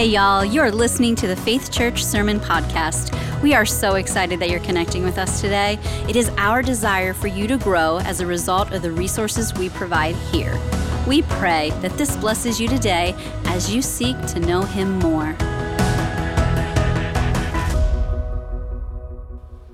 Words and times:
Hey, 0.00 0.06
y'all, 0.06 0.42
you're 0.42 0.70
listening 0.70 1.14
to 1.16 1.26
the 1.26 1.36
Faith 1.36 1.70
Church 1.70 2.02
Sermon 2.02 2.40
Podcast. 2.40 3.12
We 3.42 3.52
are 3.52 3.66
so 3.66 3.96
excited 3.96 4.40
that 4.40 4.48
you're 4.48 4.60
connecting 4.60 5.04
with 5.04 5.18
us 5.18 5.42
today. 5.42 5.78
It 6.08 6.16
is 6.16 6.30
our 6.38 6.62
desire 6.62 7.12
for 7.12 7.26
you 7.26 7.46
to 7.48 7.58
grow 7.58 7.98
as 7.98 8.20
a 8.20 8.26
result 8.26 8.72
of 8.72 8.80
the 8.80 8.92
resources 8.92 9.52
we 9.52 9.68
provide 9.68 10.14
here. 10.32 10.58
We 11.06 11.20
pray 11.20 11.68
that 11.82 11.98
this 11.98 12.16
blesses 12.16 12.58
you 12.58 12.66
today 12.66 13.14
as 13.44 13.70
you 13.70 13.82
seek 13.82 14.18
to 14.28 14.40
know 14.40 14.62
Him 14.62 14.98
more. 15.00 15.36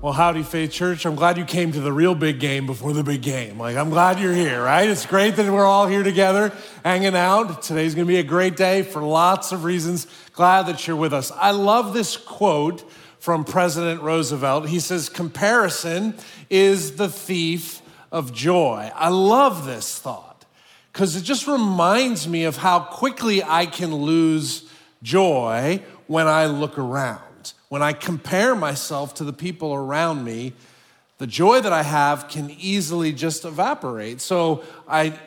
Well, 0.07 0.13
howdy, 0.13 0.43
Faith 0.43 0.71
Church. 0.71 1.05
I'm 1.05 1.15
glad 1.15 1.37
you 1.37 1.43
came 1.43 1.73
to 1.73 1.81
the 1.81 1.91
real 1.91 2.15
big 2.15 2.39
game 2.39 2.65
before 2.65 2.93
the 2.93 3.03
big 3.03 3.21
game. 3.21 3.59
Like, 3.59 3.75
I'm 3.75 3.89
glad 3.89 4.21
you're 4.21 4.33
here, 4.33 4.63
right? 4.63 4.87
It's 4.87 5.05
great 5.05 5.35
that 5.35 5.51
we're 5.51 5.65
all 5.65 5.85
here 5.85 6.01
together 6.01 6.53
hanging 6.85 7.13
out. 7.13 7.61
Today's 7.61 7.93
gonna 7.93 8.05
be 8.05 8.15
a 8.15 8.23
great 8.23 8.55
day 8.55 8.83
for 8.83 9.01
lots 9.01 9.51
of 9.51 9.65
reasons. 9.65 10.07
Glad 10.31 10.67
that 10.67 10.87
you're 10.87 10.95
with 10.95 11.11
us. 11.11 11.29
I 11.35 11.51
love 11.51 11.93
this 11.93 12.15
quote 12.15 12.89
from 13.19 13.43
President 13.43 14.01
Roosevelt. 14.01 14.69
He 14.69 14.79
says, 14.79 15.09
Comparison 15.09 16.15
is 16.49 16.95
the 16.95 17.09
thief 17.09 17.81
of 18.09 18.31
joy. 18.31 18.89
I 18.95 19.09
love 19.09 19.65
this 19.65 19.99
thought 19.99 20.45
because 20.93 21.17
it 21.17 21.23
just 21.23 21.47
reminds 21.47 22.29
me 22.29 22.45
of 22.45 22.55
how 22.55 22.79
quickly 22.79 23.43
I 23.43 23.65
can 23.65 23.93
lose 23.93 24.71
joy 25.03 25.83
when 26.07 26.27
I 26.27 26.45
look 26.45 26.77
around 26.77 27.26
when 27.69 27.81
I 27.81 27.93
compare 27.93 28.55
myself 28.55 29.15
to 29.15 29.23
the 29.23 29.33
people 29.33 29.73
around 29.73 30.23
me, 30.23 30.53
the 31.17 31.27
joy 31.27 31.61
that 31.61 31.73
I 31.73 31.81
have 31.81 32.27
can 32.27 32.51
easily 32.59 33.11
just 33.11 33.43
evaporate. 33.43 34.21
So 34.21 34.63
I'm 34.87 35.17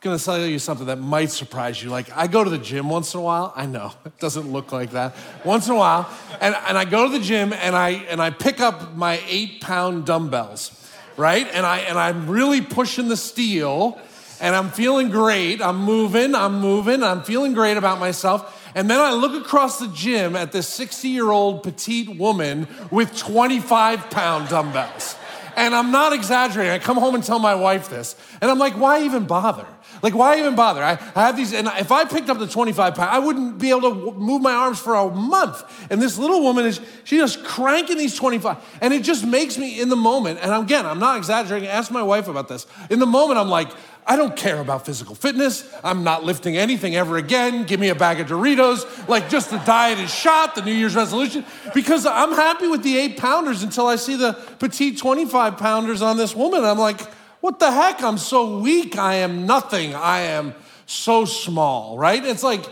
gonna 0.00 0.18
tell 0.18 0.44
you 0.44 0.58
something 0.58 0.86
that 0.86 0.98
might 0.98 1.30
surprise 1.30 1.82
you. 1.82 1.90
Like 1.90 2.10
I 2.16 2.26
go 2.26 2.42
to 2.42 2.50
the 2.50 2.58
gym 2.58 2.88
once 2.88 3.12
in 3.12 3.20
a 3.20 3.22
while. 3.22 3.52
I 3.54 3.66
know 3.66 3.92
it 4.06 4.18
doesn't 4.18 4.50
look 4.50 4.72
like 4.72 4.92
that. 4.92 5.14
Once 5.44 5.66
in 5.66 5.74
a 5.74 5.76
while, 5.76 6.08
and, 6.40 6.54
and 6.66 6.78
I 6.78 6.84
go 6.84 7.06
to 7.06 7.12
the 7.12 7.22
gym 7.22 7.52
and 7.52 7.76
I 7.76 7.90
and 7.90 8.22
I 8.22 8.30
pick 8.30 8.60
up 8.60 8.94
my 8.94 9.20
eight 9.28 9.60
pound 9.60 10.06
dumbbells, 10.06 10.72
right? 11.16 11.46
And 11.52 11.66
I 11.66 11.78
and 11.78 11.98
I'm 11.98 12.28
really 12.28 12.62
pushing 12.62 13.08
the 13.08 13.16
steel, 13.16 14.00
and 14.40 14.56
I'm 14.56 14.70
feeling 14.70 15.10
great. 15.10 15.60
I'm 15.60 15.84
moving. 15.84 16.34
I'm 16.34 16.58
moving. 16.58 17.02
I'm 17.02 17.22
feeling 17.22 17.52
great 17.52 17.76
about 17.76 18.00
myself. 18.00 18.63
And 18.74 18.90
then 18.90 19.00
I 19.00 19.12
look 19.12 19.40
across 19.40 19.78
the 19.78 19.88
gym 19.88 20.34
at 20.36 20.52
this 20.52 20.68
60 20.68 21.08
year 21.08 21.30
old 21.30 21.62
petite 21.62 22.18
woman 22.18 22.66
with 22.90 23.16
25 23.16 24.10
pound 24.10 24.48
dumbbells. 24.48 25.16
And 25.56 25.74
I'm 25.74 25.92
not 25.92 26.12
exaggerating. 26.12 26.72
I 26.72 26.78
come 26.78 26.96
home 26.96 27.14
and 27.14 27.22
tell 27.22 27.38
my 27.38 27.54
wife 27.54 27.88
this. 27.88 28.16
And 28.40 28.50
I'm 28.50 28.58
like, 28.58 28.74
why 28.74 29.04
even 29.04 29.24
bother? 29.24 29.66
Like, 30.02 30.14
why 30.14 30.38
even 30.38 30.54
bother? 30.54 30.82
I, 30.82 30.96
have 31.14 31.36
these, 31.36 31.52
and 31.52 31.68
if 31.78 31.92
I 31.92 32.04
picked 32.04 32.28
up 32.28 32.38
the 32.38 32.46
25 32.46 32.94
pound, 32.94 33.10
I 33.10 33.18
wouldn't 33.18 33.58
be 33.58 33.70
able 33.70 33.82
to 33.82 34.12
move 34.18 34.42
my 34.42 34.52
arms 34.52 34.78
for 34.78 34.94
a 34.94 35.10
month. 35.10 35.62
And 35.90 36.02
this 36.02 36.18
little 36.18 36.42
woman 36.42 36.66
is, 36.66 36.80
she's 37.04 37.20
just 37.20 37.44
cranking 37.44 37.96
these 37.96 38.14
25. 38.14 38.56
And 38.80 38.92
it 38.92 39.02
just 39.02 39.24
makes 39.24 39.56
me 39.56 39.80
in 39.80 39.88
the 39.88 39.96
moment, 39.96 40.40
and 40.42 40.52
again, 40.52 40.84
I'm 40.84 40.98
not 40.98 41.16
exaggerating. 41.16 41.68
Ask 41.68 41.90
my 41.90 42.02
wife 42.02 42.28
about 42.28 42.48
this. 42.48 42.66
In 42.90 42.98
the 42.98 43.06
moment, 43.06 43.38
I'm 43.38 43.48
like, 43.48 43.70
I 44.06 44.16
don't 44.16 44.36
care 44.36 44.60
about 44.60 44.84
physical 44.84 45.14
fitness. 45.14 45.68
I'm 45.82 46.04
not 46.04 46.24
lifting 46.24 46.56
anything 46.56 46.94
ever 46.94 47.16
again. 47.16 47.64
Give 47.64 47.80
me 47.80 47.88
a 47.88 47.94
bag 47.94 48.20
of 48.20 48.26
Doritos. 48.26 49.08
Like, 49.08 49.30
just 49.30 49.50
the 49.50 49.58
diet 49.58 49.98
is 49.98 50.12
shot, 50.12 50.54
the 50.54 50.62
New 50.62 50.72
Year's 50.72 50.94
resolution. 50.94 51.44
Because 51.72 52.04
I'm 52.04 52.32
happy 52.32 52.68
with 52.68 52.82
the 52.82 52.98
eight 52.98 53.16
pounders 53.16 53.62
until 53.62 53.86
I 53.86 53.96
see 53.96 54.16
the 54.16 54.34
petite 54.58 54.98
25 54.98 55.56
pounders 55.56 56.02
on 56.02 56.18
this 56.18 56.36
woman. 56.36 56.64
I'm 56.64 56.78
like, 56.78 57.00
what 57.40 57.58
the 57.58 57.72
heck? 57.72 58.02
I'm 58.02 58.18
so 58.18 58.58
weak. 58.58 58.98
I 58.98 59.16
am 59.16 59.46
nothing. 59.46 59.94
I 59.94 60.20
am 60.20 60.54
so 60.86 61.24
small, 61.24 61.96
right? 61.96 62.22
It's 62.24 62.42
like 62.42 62.64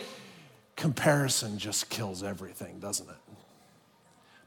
comparison 0.76 1.58
just 1.58 1.88
kills 1.88 2.22
everything, 2.22 2.78
doesn't 2.78 3.08
it? 3.08 3.16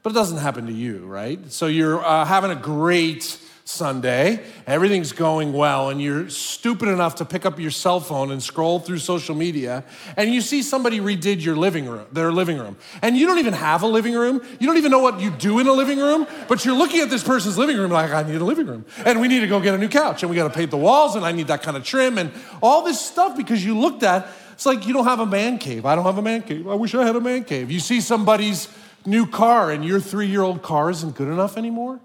But 0.02 0.10
it 0.10 0.14
doesn't 0.14 0.38
happen 0.38 0.66
to 0.66 0.72
you, 0.72 1.04
right? 1.04 1.50
So 1.50 1.66
you're 1.66 2.04
uh, 2.04 2.24
having 2.24 2.52
a 2.52 2.56
great 2.56 3.40
Sunday, 3.68 4.44
everything's 4.64 5.10
going 5.10 5.52
well, 5.52 5.90
and 5.90 6.00
you're 6.00 6.28
stupid 6.30 6.86
enough 6.88 7.16
to 7.16 7.24
pick 7.24 7.44
up 7.44 7.58
your 7.58 7.72
cell 7.72 7.98
phone 7.98 8.30
and 8.30 8.40
scroll 8.40 8.78
through 8.78 8.98
social 8.98 9.34
media, 9.34 9.82
and 10.16 10.32
you 10.32 10.40
see 10.40 10.62
somebody 10.62 11.00
redid 11.00 11.42
your 11.44 11.56
living 11.56 11.84
room, 11.86 12.06
their 12.12 12.30
living 12.30 12.58
room. 12.58 12.76
And 13.02 13.16
you 13.16 13.26
don't 13.26 13.40
even 13.40 13.54
have 13.54 13.82
a 13.82 13.88
living 13.88 14.14
room. 14.14 14.40
You 14.60 14.68
don't 14.68 14.76
even 14.76 14.92
know 14.92 15.00
what 15.00 15.20
you 15.20 15.32
do 15.32 15.58
in 15.58 15.66
a 15.66 15.72
living 15.72 15.98
room, 15.98 16.28
but 16.46 16.64
you're 16.64 16.76
looking 16.76 17.00
at 17.00 17.10
this 17.10 17.24
person's 17.24 17.58
living 17.58 17.76
room 17.76 17.90
like, 17.90 18.12
I 18.12 18.22
need 18.22 18.40
a 18.40 18.44
living 18.44 18.68
room. 18.68 18.84
And 19.04 19.20
we 19.20 19.26
need 19.26 19.40
to 19.40 19.48
go 19.48 19.58
get 19.58 19.74
a 19.74 19.78
new 19.78 19.88
couch, 19.88 20.22
and 20.22 20.30
we 20.30 20.36
gotta 20.36 20.54
paint 20.54 20.70
the 20.70 20.76
walls, 20.76 21.16
and 21.16 21.26
I 21.26 21.32
need 21.32 21.48
that 21.48 21.62
kind 21.62 21.76
of 21.76 21.82
trim, 21.82 22.18
and 22.18 22.30
all 22.62 22.84
this 22.84 23.00
stuff 23.00 23.36
because 23.36 23.64
you 23.64 23.76
looked 23.76 24.04
at, 24.04 24.28
it's 24.52 24.64
like 24.64 24.86
you 24.86 24.94
don't 24.94 25.06
have 25.06 25.18
a 25.18 25.26
man 25.26 25.58
cave. 25.58 25.84
I 25.84 25.96
don't 25.96 26.04
have 26.04 26.18
a 26.18 26.22
man 26.22 26.42
cave. 26.42 26.68
I 26.68 26.74
wish 26.74 26.94
I 26.94 27.04
had 27.04 27.16
a 27.16 27.20
man 27.20 27.42
cave. 27.42 27.72
You 27.72 27.80
see 27.80 28.00
somebody's 28.00 28.68
new 29.04 29.26
car, 29.26 29.72
and 29.72 29.84
your 29.84 29.98
three 29.98 30.28
year 30.28 30.42
old 30.42 30.62
car 30.62 30.88
isn't 30.88 31.16
good 31.16 31.26
enough 31.26 31.56
anymore 31.56 31.98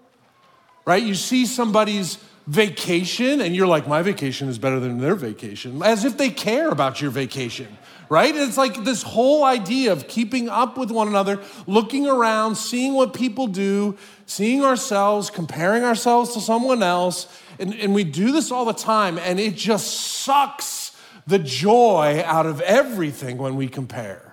right? 0.92 1.04
You 1.04 1.16
see 1.16 1.46
somebody's 1.46 2.18
vacation 2.48 3.40
and 3.40 3.56
you're 3.56 3.66
like, 3.66 3.88
my 3.88 4.02
vacation 4.02 4.50
is 4.50 4.60
better 4.60 4.78
than 4.78 4.98
their 4.98 5.16
vacation, 5.16 5.82
as 5.82 6.04
if 6.04 6.18
they 6.18 6.30
care 6.30 6.68
about 6.68 7.00
your 7.02 7.12
vacation, 7.12 7.78
right? 8.10 8.36
It's 8.36 8.58
like 8.58 8.84
this 8.84 9.02
whole 9.02 9.46
idea 9.46 9.94
of 9.94 10.10
keeping 10.10 10.50
up 10.50 10.78
with 10.78 10.92
one 10.92 11.08
another, 11.08 11.40
looking 11.66 12.08
around, 12.08 12.56
seeing 12.58 12.94
what 12.94 13.14
people 13.14 13.48
do, 13.48 13.98
seeing 14.26 14.66
ourselves, 14.66 15.30
comparing 15.30 15.86
ourselves 15.86 16.34
to 16.34 16.42
someone 16.42 16.84
else. 16.84 17.26
And, 17.58 17.74
and 17.76 17.94
we 17.94 18.04
do 18.04 18.34
this 18.34 18.52
all 18.52 18.66
the 18.66 18.74
time, 18.74 19.18
and 19.18 19.40
it 19.40 19.56
just 19.56 19.94
sucks 19.94 20.92
the 21.26 21.40
joy 21.40 22.22
out 22.26 22.48
of 22.48 22.60
everything 22.60 23.38
when 23.38 23.56
we 23.56 23.70
compare. 23.70 24.31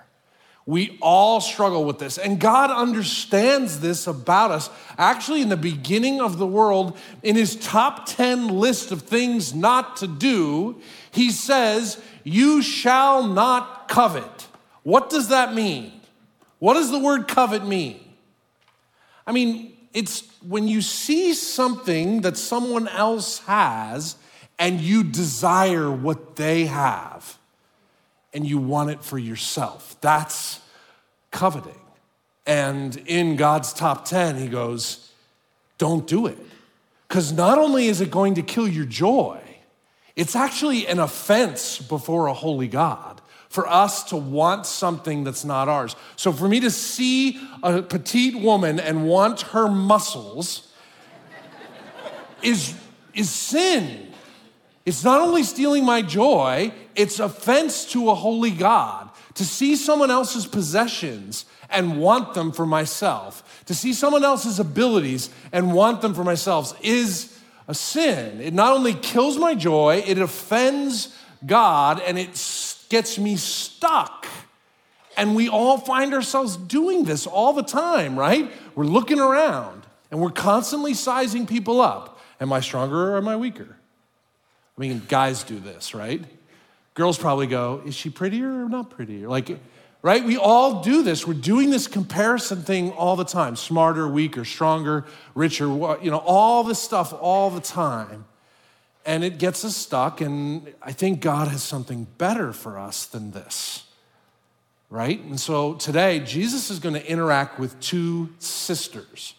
We 0.68 0.98
all 1.00 1.40
struggle 1.40 1.86
with 1.86 1.98
this. 1.98 2.18
And 2.18 2.38
God 2.38 2.70
understands 2.70 3.80
this 3.80 4.06
about 4.06 4.50
us. 4.50 4.68
Actually, 4.98 5.40
in 5.40 5.48
the 5.48 5.56
beginning 5.56 6.20
of 6.20 6.36
the 6.36 6.46
world, 6.46 6.94
in 7.22 7.36
his 7.36 7.56
top 7.56 8.04
10 8.04 8.48
list 8.48 8.92
of 8.92 9.00
things 9.00 9.54
not 9.54 9.96
to 9.96 10.06
do, 10.06 10.78
he 11.10 11.30
says, 11.30 11.98
You 12.22 12.60
shall 12.60 13.26
not 13.26 13.88
covet. 13.88 14.48
What 14.82 15.08
does 15.08 15.28
that 15.28 15.54
mean? 15.54 16.02
What 16.58 16.74
does 16.74 16.90
the 16.90 16.98
word 16.98 17.28
covet 17.28 17.64
mean? 17.66 18.00
I 19.26 19.32
mean, 19.32 19.74
it's 19.94 20.22
when 20.46 20.68
you 20.68 20.82
see 20.82 21.32
something 21.32 22.20
that 22.20 22.36
someone 22.36 22.88
else 22.88 23.38
has 23.46 24.16
and 24.58 24.82
you 24.82 25.02
desire 25.02 25.90
what 25.90 26.36
they 26.36 26.66
have 26.66 27.38
and 28.32 28.46
you 28.46 28.58
want 28.58 28.90
it 28.90 29.02
for 29.02 29.18
yourself. 29.18 29.96
That's 30.00 30.60
coveting. 31.30 31.80
And 32.46 32.96
in 33.06 33.36
God's 33.36 33.72
top 33.72 34.04
10, 34.04 34.36
he 34.36 34.48
goes, 34.48 35.10
don't 35.76 36.06
do 36.06 36.26
it. 36.26 36.38
Because 37.06 37.32
not 37.32 37.58
only 37.58 37.88
is 37.88 38.00
it 38.00 38.10
going 38.10 38.34
to 38.34 38.42
kill 38.42 38.68
your 38.68 38.84
joy, 38.84 39.40
it's 40.16 40.34
actually 40.34 40.86
an 40.86 40.98
offense 40.98 41.78
before 41.78 42.26
a 42.26 42.34
holy 42.34 42.68
God 42.68 43.20
for 43.48 43.66
us 43.66 44.04
to 44.04 44.16
want 44.16 44.66
something 44.66 45.24
that's 45.24 45.44
not 45.44 45.68
ours. 45.68 45.96
So 46.16 46.32
for 46.32 46.48
me 46.48 46.60
to 46.60 46.70
see 46.70 47.40
a 47.62 47.82
petite 47.82 48.36
woman 48.36 48.78
and 48.78 49.06
want 49.06 49.42
her 49.42 49.68
muscles 49.68 50.72
is, 52.42 52.74
is 53.14 53.30
sin. 53.30 54.07
It's 54.88 55.04
not 55.04 55.20
only 55.20 55.42
stealing 55.42 55.84
my 55.84 56.00
joy, 56.00 56.72
it's 56.96 57.20
offense 57.20 57.84
to 57.92 58.08
a 58.08 58.14
holy 58.14 58.50
God. 58.50 59.10
To 59.34 59.44
see 59.44 59.76
someone 59.76 60.10
else's 60.10 60.46
possessions 60.46 61.44
and 61.68 62.00
want 62.00 62.32
them 62.32 62.52
for 62.52 62.64
myself, 62.64 63.62
to 63.66 63.74
see 63.74 63.92
someone 63.92 64.24
else's 64.24 64.58
abilities 64.58 65.28
and 65.52 65.74
want 65.74 66.00
them 66.00 66.14
for 66.14 66.24
myself 66.24 66.74
is 66.82 67.38
a 67.68 67.74
sin. 67.74 68.40
It 68.40 68.54
not 68.54 68.74
only 68.74 68.94
kills 68.94 69.36
my 69.36 69.54
joy, 69.54 70.02
it 70.06 70.16
offends 70.16 71.14
God 71.44 72.00
and 72.00 72.18
it 72.18 72.30
gets 72.88 73.18
me 73.18 73.36
stuck. 73.36 74.26
And 75.18 75.36
we 75.36 75.50
all 75.50 75.76
find 75.76 76.14
ourselves 76.14 76.56
doing 76.56 77.04
this 77.04 77.26
all 77.26 77.52
the 77.52 77.62
time, 77.62 78.18
right? 78.18 78.50
We're 78.74 78.84
looking 78.84 79.20
around 79.20 79.82
and 80.10 80.18
we're 80.18 80.30
constantly 80.30 80.94
sizing 80.94 81.46
people 81.46 81.82
up. 81.82 82.18
Am 82.40 82.54
I 82.54 82.60
stronger 82.60 83.12
or 83.12 83.18
am 83.18 83.28
I 83.28 83.36
weaker? 83.36 83.77
I 84.78 84.80
mean, 84.80 85.02
guys 85.08 85.42
do 85.42 85.58
this, 85.58 85.92
right? 85.92 86.24
Girls 86.94 87.18
probably 87.18 87.48
go, 87.48 87.82
is 87.84 87.96
she 87.96 88.10
prettier 88.10 88.64
or 88.64 88.68
not 88.68 88.90
prettier? 88.90 89.28
Like, 89.28 89.58
right? 90.02 90.24
We 90.24 90.36
all 90.36 90.82
do 90.82 91.02
this. 91.02 91.26
We're 91.26 91.34
doing 91.34 91.70
this 91.70 91.88
comparison 91.88 92.62
thing 92.62 92.92
all 92.92 93.16
the 93.16 93.24
time 93.24 93.56
smarter, 93.56 94.06
weaker, 94.06 94.44
stronger, 94.44 95.04
richer, 95.34 95.64
you 95.66 96.10
know, 96.12 96.22
all 96.24 96.62
this 96.62 96.78
stuff 96.78 97.12
all 97.12 97.50
the 97.50 97.60
time. 97.60 98.24
And 99.04 99.24
it 99.24 99.38
gets 99.38 99.64
us 99.64 99.74
stuck. 99.76 100.20
And 100.20 100.72
I 100.80 100.92
think 100.92 101.20
God 101.20 101.48
has 101.48 101.62
something 101.64 102.06
better 102.16 102.52
for 102.52 102.78
us 102.78 103.04
than 103.04 103.32
this, 103.32 103.84
right? 104.90 105.20
And 105.20 105.40
so 105.40 105.74
today, 105.74 106.20
Jesus 106.20 106.70
is 106.70 106.78
going 106.78 106.94
to 106.94 107.10
interact 107.10 107.58
with 107.58 107.80
two 107.80 108.28
sisters, 108.38 109.34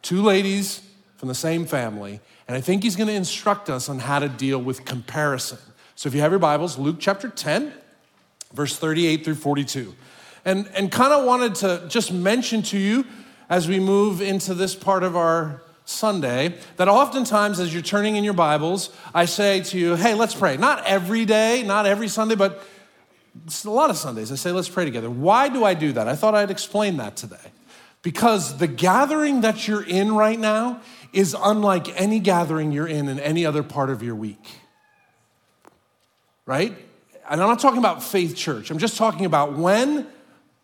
two 0.00 0.22
ladies 0.22 0.82
from 1.20 1.28
the 1.28 1.34
same 1.34 1.66
family. 1.66 2.18
And 2.48 2.56
I 2.56 2.62
think 2.62 2.82
he's 2.82 2.96
going 2.96 3.08
to 3.08 3.14
instruct 3.14 3.68
us 3.68 3.90
on 3.90 3.98
how 3.98 4.20
to 4.20 4.28
deal 4.28 4.58
with 4.58 4.86
comparison. 4.86 5.58
So 5.94 6.08
if 6.08 6.14
you 6.14 6.22
have 6.22 6.32
your 6.32 6.38
Bibles, 6.38 6.78
Luke 6.78 6.96
chapter 6.98 7.28
10, 7.28 7.74
verse 8.54 8.74
38 8.78 9.22
through 9.22 9.34
42. 9.34 9.94
and, 10.46 10.66
and 10.74 10.90
kind 10.90 11.12
of 11.12 11.26
wanted 11.26 11.56
to 11.56 11.84
just 11.88 12.10
mention 12.10 12.62
to 12.62 12.78
you 12.78 13.04
as 13.50 13.68
we 13.68 13.78
move 13.78 14.22
into 14.22 14.54
this 14.54 14.74
part 14.74 15.02
of 15.02 15.14
our 15.14 15.60
Sunday 15.84 16.54
that 16.78 16.88
oftentimes, 16.88 17.60
as 17.60 17.70
you're 17.70 17.82
turning 17.82 18.16
in 18.16 18.24
your 18.24 18.32
Bibles, 18.32 18.88
I 19.14 19.26
say 19.26 19.60
to 19.64 19.78
you, 19.78 19.96
hey, 19.96 20.14
let's 20.14 20.34
pray. 20.34 20.56
Not 20.56 20.86
every 20.86 21.26
day, 21.26 21.62
not 21.62 21.84
every 21.84 22.08
Sunday, 22.08 22.34
but 22.34 22.66
a 23.66 23.68
lot 23.70 23.90
of 23.90 23.98
Sundays. 23.98 24.32
I 24.32 24.36
say, 24.36 24.52
let's 24.52 24.70
pray 24.70 24.86
together. 24.86 25.10
Why 25.10 25.50
do 25.50 25.64
I 25.64 25.74
do 25.74 25.92
that? 25.92 26.08
I 26.08 26.16
thought 26.16 26.34
I'd 26.34 26.50
explain 26.50 26.96
that 26.96 27.16
today. 27.16 27.36
Because 28.02 28.58
the 28.58 28.66
gathering 28.66 29.42
that 29.42 29.68
you're 29.68 29.86
in 29.86 30.14
right 30.14 30.38
now 30.38 30.80
is 31.12 31.36
unlike 31.38 32.00
any 32.00 32.18
gathering 32.18 32.72
you're 32.72 32.88
in 32.88 33.08
in 33.08 33.20
any 33.20 33.44
other 33.44 33.62
part 33.62 33.90
of 33.90 34.02
your 34.02 34.14
week. 34.14 34.44
Right? 36.46 36.76
And 37.28 37.40
I'm 37.40 37.48
not 37.48 37.60
talking 37.60 37.78
about 37.78 38.02
faith 38.02 38.36
church, 38.36 38.70
I'm 38.70 38.78
just 38.78 38.96
talking 38.96 39.26
about 39.26 39.56
when 39.56 40.06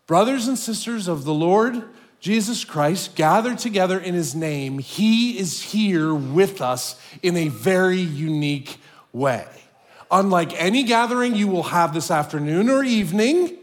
brothers 0.07 0.47
and 0.47 0.57
sisters 0.57 1.07
of 1.07 1.23
the 1.25 1.33
Lord 1.33 1.83
Jesus 2.19 2.65
Christ 2.65 3.15
gather 3.15 3.55
together 3.55 3.99
in 3.99 4.15
his 4.15 4.33
name, 4.33 4.79
he 4.79 5.37
is 5.37 5.61
here 5.61 6.13
with 6.13 6.61
us 6.61 6.99
in 7.21 7.37
a 7.37 7.47
very 7.49 7.99
unique 7.99 8.77
way. 9.13 9.45
Unlike 10.09 10.59
any 10.61 10.83
gathering 10.83 11.35
you 11.35 11.47
will 11.47 11.63
have 11.63 11.93
this 11.93 12.09
afternoon 12.09 12.69
or 12.69 12.83
evening, 12.83 13.55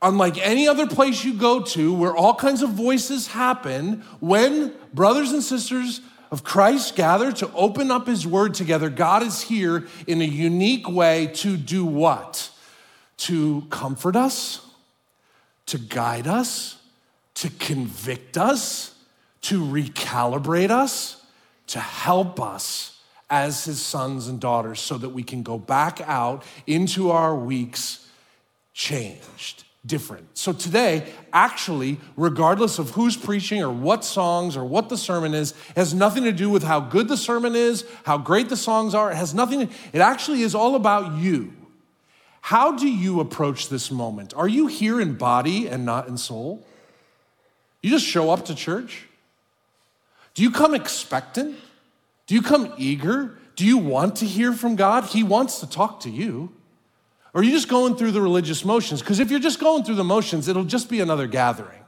unlike 0.00 0.38
any 0.38 0.68
other 0.68 0.86
place 0.86 1.24
you 1.24 1.34
go 1.34 1.60
to 1.60 1.94
where 1.94 2.14
all 2.14 2.34
kinds 2.34 2.62
of 2.62 2.70
voices 2.70 3.28
happen, 3.28 4.04
when 4.20 4.72
brothers 4.94 5.32
and 5.32 5.42
sisters 5.42 6.00
of 6.30 6.44
Christ 6.44 6.94
gather 6.94 7.32
to 7.32 7.50
open 7.52 7.90
up 7.90 8.06
his 8.06 8.26
word 8.26 8.54
together, 8.54 8.90
God 8.90 9.22
is 9.22 9.42
here 9.42 9.86
in 10.06 10.20
a 10.20 10.26
unique 10.26 10.88
way 10.88 11.28
to 11.34 11.56
do 11.56 11.84
what? 11.84 12.50
To 13.18 13.66
comfort 13.70 14.14
us, 14.14 14.66
to 15.66 15.78
guide 15.78 16.26
us, 16.26 16.78
to 17.34 17.50
convict 17.50 18.36
us, 18.36 18.94
to 19.42 19.64
recalibrate 19.64 20.70
us, 20.70 21.24
to 21.68 21.80
help 21.80 22.40
us 22.40 23.00
as 23.30 23.64
his 23.64 23.80
sons 23.80 24.26
and 24.28 24.40
daughters 24.40 24.80
so 24.80 24.96
that 24.98 25.10
we 25.10 25.22
can 25.22 25.42
go 25.42 25.58
back 25.58 26.00
out 26.02 26.42
into 26.66 27.10
our 27.10 27.34
weeks 27.34 28.08
changed, 28.72 29.64
different. 29.88 30.38
So 30.38 30.52
today, 30.52 31.12
actually, 31.32 31.98
regardless 32.16 32.78
of 32.78 32.90
who's 32.90 33.16
preaching 33.16 33.60
or 33.60 33.70
what 33.70 34.04
songs 34.04 34.56
or 34.56 34.64
what 34.64 34.88
the 34.88 34.96
sermon 34.96 35.34
is, 35.34 35.54
has 35.74 35.92
nothing 35.92 36.22
to 36.24 36.32
do 36.32 36.48
with 36.48 36.62
how 36.62 36.78
good 36.78 37.08
the 37.08 37.16
sermon 37.16 37.56
is, 37.56 37.84
how 38.04 38.18
great 38.18 38.48
the 38.48 38.56
songs 38.56 38.94
are. 38.94 39.10
It 39.10 39.16
has 39.16 39.34
nothing, 39.34 39.62
it 39.62 40.00
actually 40.00 40.42
is 40.42 40.54
all 40.54 40.76
about 40.76 41.18
you. 41.18 41.52
How 42.42 42.72
do 42.72 42.86
you 42.88 43.18
approach 43.20 43.68
this 43.68 43.90
moment? 43.90 44.32
Are 44.34 44.46
you 44.46 44.68
here 44.68 45.00
in 45.00 45.16
body 45.16 45.66
and 45.66 45.84
not 45.84 46.06
in 46.06 46.16
soul? 46.16 46.64
You 47.82 47.90
just 47.90 48.06
show 48.06 48.30
up 48.30 48.44
to 48.46 48.54
church? 48.54 49.06
Do 50.34 50.42
you 50.42 50.50
come 50.50 50.74
expectant? 50.74 51.56
Do 52.26 52.34
you 52.34 52.42
come 52.42 52.72
eager? 52.76 53.38
Do 53.56 53.66
you 53.66 53.78
want 53.78 54.16
to 54.16 54.26
hear 54.26 54.52
from 54.52 54.76
God? 54.76 55.04
He 55.04 55.24
wants 55.24 55.60
to 55.60 55.68
talk 55.68 56.00
to 56.00 56.10
you. 56.10 56.52
Or 57.38 57.40
are 57.40 57.44
you 57.44 57.52
just 57.52 57.68
going 57.68 57.94
through 57.94 58.10
the 58.10 58.20
religious 58.20 58.64
motions? 58.64 59.00
Because 59.00 59.20
if 59.20 59.30
you're 59.30 59.38
just 59.38 59.60
going 59.60 59.84
through 59.84 59.94
the 59.94 60.02
motions, 60.02 60.48
it'll 60.48 60.64
just 60.64 60.90
be 60.90 60.98
another 60.98 61.28
gathering. 61.28 61.84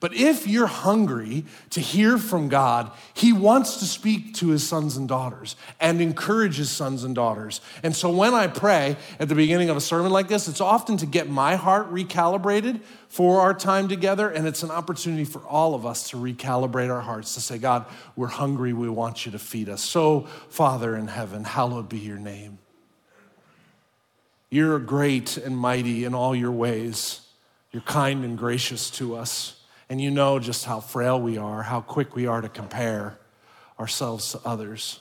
But 0.00 0.14
if 0.14 0.46
you're 0.46 0.66
hungry 0.66 1.44
to 1.70 1.80
hear 1.80 2.16
from 2.16 2.48
God, 2.48 2.90
He 3.12 3.30
wants 3.30 3.76
to 3.80 3.84
speak 3.84 4.32
to 4.36 4.48
His 4.48 4.66
sons 4.66 4.96
and 4.96 5.06
daughters 5.06 5.56
and 5.78 6.00
encourage 6.00 6.56
His 6.56 6.70
sons 6.70 7.04
and 7.04 7.14
daughters. 7.14 7.60
And 7.82 7.94
so 7.94 8.08
when 8.08 8.32
I 8.32 8.46
pray 8.46 8.96
at 9.20 9.28
the 9.28 9.34
beginning 9.34 9.68
of 9.68 9.76
a 9.76 9.80
sermon 9.82 10.10
like 10.10 10.28
this, 10.28 10.48
it's 10.48 10.62
often 10.62 10.96
to 10.96 11.04
get 11.04 11.28
my 11.28 11.56
heart 11.56 11.92
recalibrated 11.92 12.80
for 13.08 13.42
our 13.42 13.52
time 13.52 13.88
together. 13.88 14.30
And 14.30 14.46
it's 14.46 14.62
an 14.62 14.70
opportunity 14.70 15.26
for 15.26 15.40
all 15.40 15.74
of 15.74 15.84
us 15.84 16.08
to 16.10 16.16
recalibrate 16.16 16.90
our 16.90 17.02
hearts 17.02 17.34
to 17.34 17.42
say, 17.42 17.58
God, 17.58 17.84
we're 18.16 18.28
hungry. 18.28 18.72
We 18.72 18.88
want 18.88 19.26
you 19.26 19.32
to 19.32 19.38
feed 19.38 19.68
us. 19.68 19.82
So, 19.82 20.22
Father 20.48 20.96
in 20.96 21.08
heaven, 21.08 21.44
hallowed 21.44 21.90
be 21.90 21.98
your 21.98 22.18
name. 22.18 22.58
You're 24.54 24.78
great 24.78 25.36
and 25.36 25.58
mighty 25.58 26.04
in 26.04 26.14
all 26.14 26.32
your 26.32 26.52
ways. 26.52 27.22
You're 27.72 27.82
kind 27.82 28.24
and 28.24 28.38
gracious 28.38 28.88
to 28.90 29.16
us. 29.16 29.60
And 29.88 30.00
you 30.00 30.12
know 30.12 30.38
just 30.38 30.64
how 30.64 30.78
frail 30.78 31.20
we 31.20 31.36
are, 31.36 31.64
how 31.64 31.80
quick 31.80 32.14
we 32.14 32.28
are 32.28 32.40
to 32.40 32.48
compare 32.48 33.18
ourselves 33.80 34.30
to 34.30 34.40
others. 34.44 35.00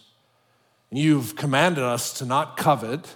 And 0.90 0.98
you've 0.98 1.36
commanded 1.36 1.84
us 1.84 2.14
to 2.14 2.26
not 2.26 2.58
covet, 2.58 3.14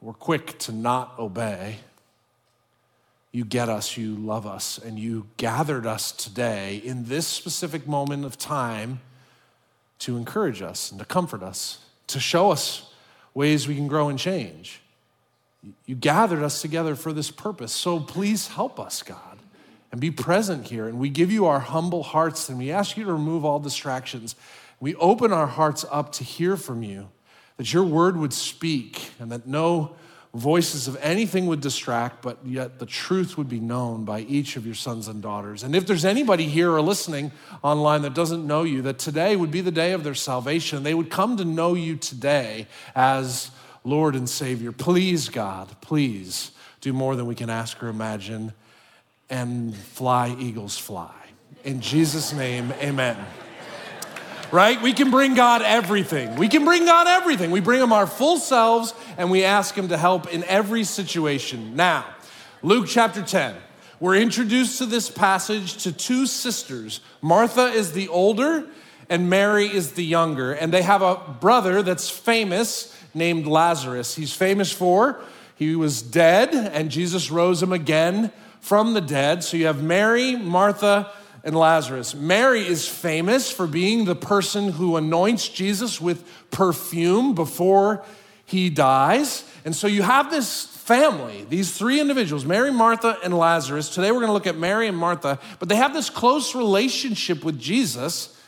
we're 0.00 0.14
quick 0.14 0.58
to 0.58 0.72
not 0.72 1.16
obey. 1.20 1.76
You 3.30 3.44
get 3.44 3.68
us, 3.68 3.96
you 3.96 4.16
love 4.16 4.48
us, 4.48 4.78
and 4.78 4.98
you 4.98 5.28
gathered 5.36 5.86
us 5.86 6.10
today 6.10 6.82
in 6.84 7.04
this 7.04 7.28
specific 7.28 7.86
moment 7.86 8.24
of 8.24 8.36
time 8.36 9.02
to 10.00 10.16
encourage 10.16 10.62
us 10.62 10.90
and 10.90 10.98
to 10.98 11.06
comfort 11.06 11.44
us, 11.44 11.78
to 12.08 12.18
show 12.18 12.50
us 12.50 12.92
ways 13.34 13.68
we 13.68 13.76
can 13.76 13.86
grow 13.86 14.08
and 14.08 14.18
change. 14.18 14.80
You 15.86 15.94
gathered 15.94 16.42
us 16.42 16.60
together 16.60 16.94
for 16.94 17.12
this 17.12 17.30
purpose. 17.30 17.72
So 17.72 18.00
please 18.00 18.48
help 18.48 18.78
us, 18.78 19.02
God 19.02 19.34
and 19.94 20.00
be 20.00 20.10
present 20.10 20.66
here. 20.66 20.88
And 20.88 20.98
we 20.98 21.08
give 21.08 21.30
you 21.30 21.46
our 21.46 21.60
humble 21.60 22.02
hearts 22.02 22.48
and 22.48 22.58
we 22.58 22.72
ask 22.72 22.96
you 22.96 23.04
to 23.04 23.12
remove 23.12 23.44
all 23.44 23.60
distractions. 23.60 24.34
We 24.80 24.96
open 24.96 25.32
our 25.32 25.46
hearts 25.46 25.84
up 25.88 26.10
to 26.14 26.24
hear 26.24 26.56
from 26.56 26.82
you, 26.82 27.10
that 27.58 27.72
your 27.72 27.84
word 27.84 28.16
would 28.16 28.32
speak 28.32 29.12
and 29.20 29.30
that 29.30 29.46
no 29.46 29.94
voices 30.34 30.88
of 30.88 30.96
anything 31.00 31.46
would 31.46 31.60
distract, 31.60 32.22
but 32.22 32.38
yet 32.44 32.80
the 32.80 32.86
truth 32.86 33.38
would 33.38 33.48
be 33.48 33.60
known 33.60 34.04
by 34.04 34.22
each 34.22 34.56
of 34.56 34.66
your 34.66 34.74
sons 34.74 35.06
and 35.06 35.22
daughters. 35.22 35.62
And 35.62 35.76
if 35.76 35.86
there's 35.86 36.04
anybody 36.04 36.46
here 36.46 36.72
or 36.72 36.82
listening 36.82 37.30
online 37.62 38.02
that 38.02 38.14
doesn't 38.14 38.44
know 38.44 38.64
you, 38.64 38.82
that 38.82 38.98
today 38.98 39.36
would 39.36 39.52
be 39.52 39.60
the 39.60 39.70
day 39.70 39.92
of 39.92 40.02
their 40.02 40.16
salvation, 40.16 40.82
they 40.82 40.94
would 40.94 41.08
come 41.08 41.36
to 41.36 41.44
know 41.44 41.74
you 41.74 41.94
today 41.94 42.66
as 42.96 43.52
Lord 43.84 44.16
and 44.16 44.28
Savior. 44.28 44.72
Please, 44.72 45.28
God, 45.28 45.68
please 45.82 46.52
do 46.80 46.94
more 46.94 47.16
than 47.16 47.26
we 47.26 47.34
can 47.34 47.50
ask 47.50 47.82
or 47.82 47.88
imagine 47.88 48.54
and 49.28 49.76
fly, 49.76 50.34
eagles, 50.38 50.78
fly. 50.78 51.14
In 51.64 51.80
Jesus' 51.80 52.32
name, 52.32 52.72
amen. 52.80 53.16
Right? 54.50 54.80
We 54.80 54.92
can 54.92 55.10
bring 55.10 55.34
God 55.34 55.60
everything. 55.62 56.36
We 56.36 56.48
can 56.48 56.64
bring 56.64 56.86
God 56.86 57.06
everything. 57.06 57.50
We 57.50 57.60
bring 57.60 57.82
Him 57.82 57.92
our 57.92 58.06
full 58.06 58.38
selves 58.38 58.94
and 59.18 59.30
we 59.30 59.44
ask 59.44 59.74
Him 59.74 59.88
to 59.88 59.98
help 59.98 60.32
in 60.32 60.44
every 60.44 60.84
situation. 60.84 61.76
Now, 61.76 62.06
Luke 62.62 62.86
chapter 62.88 63.22
10. 63.22 63.54
We're 64.00 64.16
introduced 64.16 64.78
to 64.78 64.86
this 64.86 65.10
passage 65.10 65.82
to 65.84 65.92
two 65.92 66.26
sisters. 66.26 67.00
Martha 67.20 67.66
is 67.66 67.92
the 67.92 68.08
older 68.08 68.66
and 69.08 69.28
Mary 69.28 69.66
is 69.66 69.92
the 69.92 70.04
younger. 70.04 70.52
And 70.52 70.72
they 70.72 70.82
have 70.82 71.02
a 71.02 71.16
brother 71.40 71.82
that's 71.82 72.08
famous 72.08 72.93
named 73.14 73.46
Lazarus. 73.46 74.14
He's 74.14 74.32
famous 74.32 74.72
for 74.72 75.20
he 75.56 75.76
was 75.76 76.02
dead 76.02 76.54
and 76.54 76.90
Jesus 76.90 77.30
rose 77.30 77.62
him 77.62 77.72
again 77.72 78.32
from 78.60 78.94
the 78.94 79.00
dead. 79.00 79.44
So 79.44 79.56
you 79.56 79.66
have 79.66 79.82
Mary, 79.82 80.36
Martha, 80.36 81.12
and 81.44 81.54
Lazarus. 81.54 82.14
Mary 82.14 82.66
is 82.66 82.88
famous 82.88 83.50
for 83.50 83.66
being 83.66 84.04
the 84.04 84.16
person 84.16 84.72
who 84.72 84.96
anoints 84.96 85.48
Jesus 85.48 86.00
with 86.00 86.26
perfume 86.50 87.34
before 87.34 88.02
he 88.46 88.70
dies. 88.70 89.44
And 89.64 89.76
so 89.76 89.86
you 89.86 90.02
have 90.02 90.30
this 90.30 90.64
family, 90.64 91.46
these 91.48 91.76
three 91.76 92.00
individuals, 92.00 92.44
Mary, 92.44 92.72
Martha, 92.72 93.18
and 93.22 93.36
Lazarus. 93.36 93.90
Today 93.90 94.10
we're 94.10 94.20
going 94.20 94.28
to 94.28 94.34
look 94.34 94.46
at 94.46 94.56
Mary 94.56 94.88
and 94.88 94.96
Martha, 94.96 95.38
but 95.58 95.68
they 95.68 95.76
have 95.76 95.94
this 95.94 96.10
close 96.10 96.54
relationship 96.54 97.44
with 97.44 97.60
Jesus. 97.60 98.38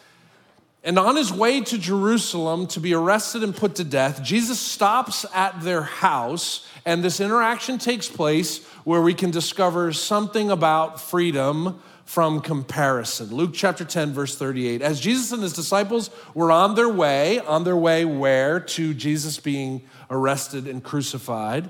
And 0.87 1.01
on 1.01 1.17
his 1.17 1.33
way 1.33 1.63
to 1.63 1.79
Jerusalem 1.79 2.69
to 2.69 2.79
be 2.79 2.95
arrested 2.95 3.43
and 3.43 3.55
put 3.55 3.75
to 3.75 3.85
death, 3.85 4.23
Jesus 4.23 4.61
stops 4.61 5.27
at 5.35 5.61
their 5.61 5.83
house, 5.83 6.65
and 6.85 7.03
this 7.03 7.19
interaction 7.19 7.79
takes 7.79 8.07
place 8.09 8.65
where 8.85 9.03
we 9.03 9.13
can 9.13 9.33
discover 9.33 9.93
something 9.93 10.49
about 10.49 11.01
freedom 11.01 11.83
from 12.05 12.41
comparison. 12.41 13.35
Luke 13.35 13.51
chapter 13.53 13.85
10, 13.85 14.13
verse 14.13 14.39
38. 14.39 14.81
As 14.81 15.01
Jesus 15.01 15.33
and 15.33 15.43
his 15.43 15.55
disciples 15.55 16.09
were 16.35 16.53
on 16.53 16.77
their 16.77 16.89
way, 16.89 17.41
on 17.41 17.65
their 17.65 17.77
way 17.77 18.05
where? 18.05 18.61
To 18.61 18.95
Jesus 18.95 19.41
being 19.41 19.83
arrested 20.09 20.69
and 20.69 20.85
crucified. 20.85 21.69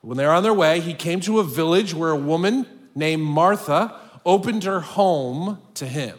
When 0.00 0.16
they 0.16 0.26
were 0.26 0.32
on 0.32 0.42
their 0.42 0.52
way, 0.52 0.80
he 0.80 0.94
came 0.94 1.20
to 1.20 1.38
a 1.38 1.44
village 1.44 1.94
where 1.94 2.10
a 2.10 2.16
woman 2.16 2.66
named 2.96 3.22
Martha 3.22 3.94
opened 4.26 4.64
her 4.64 4.80
home 4.80 5.58
to 5.74 5.86
him. 5.86 6.18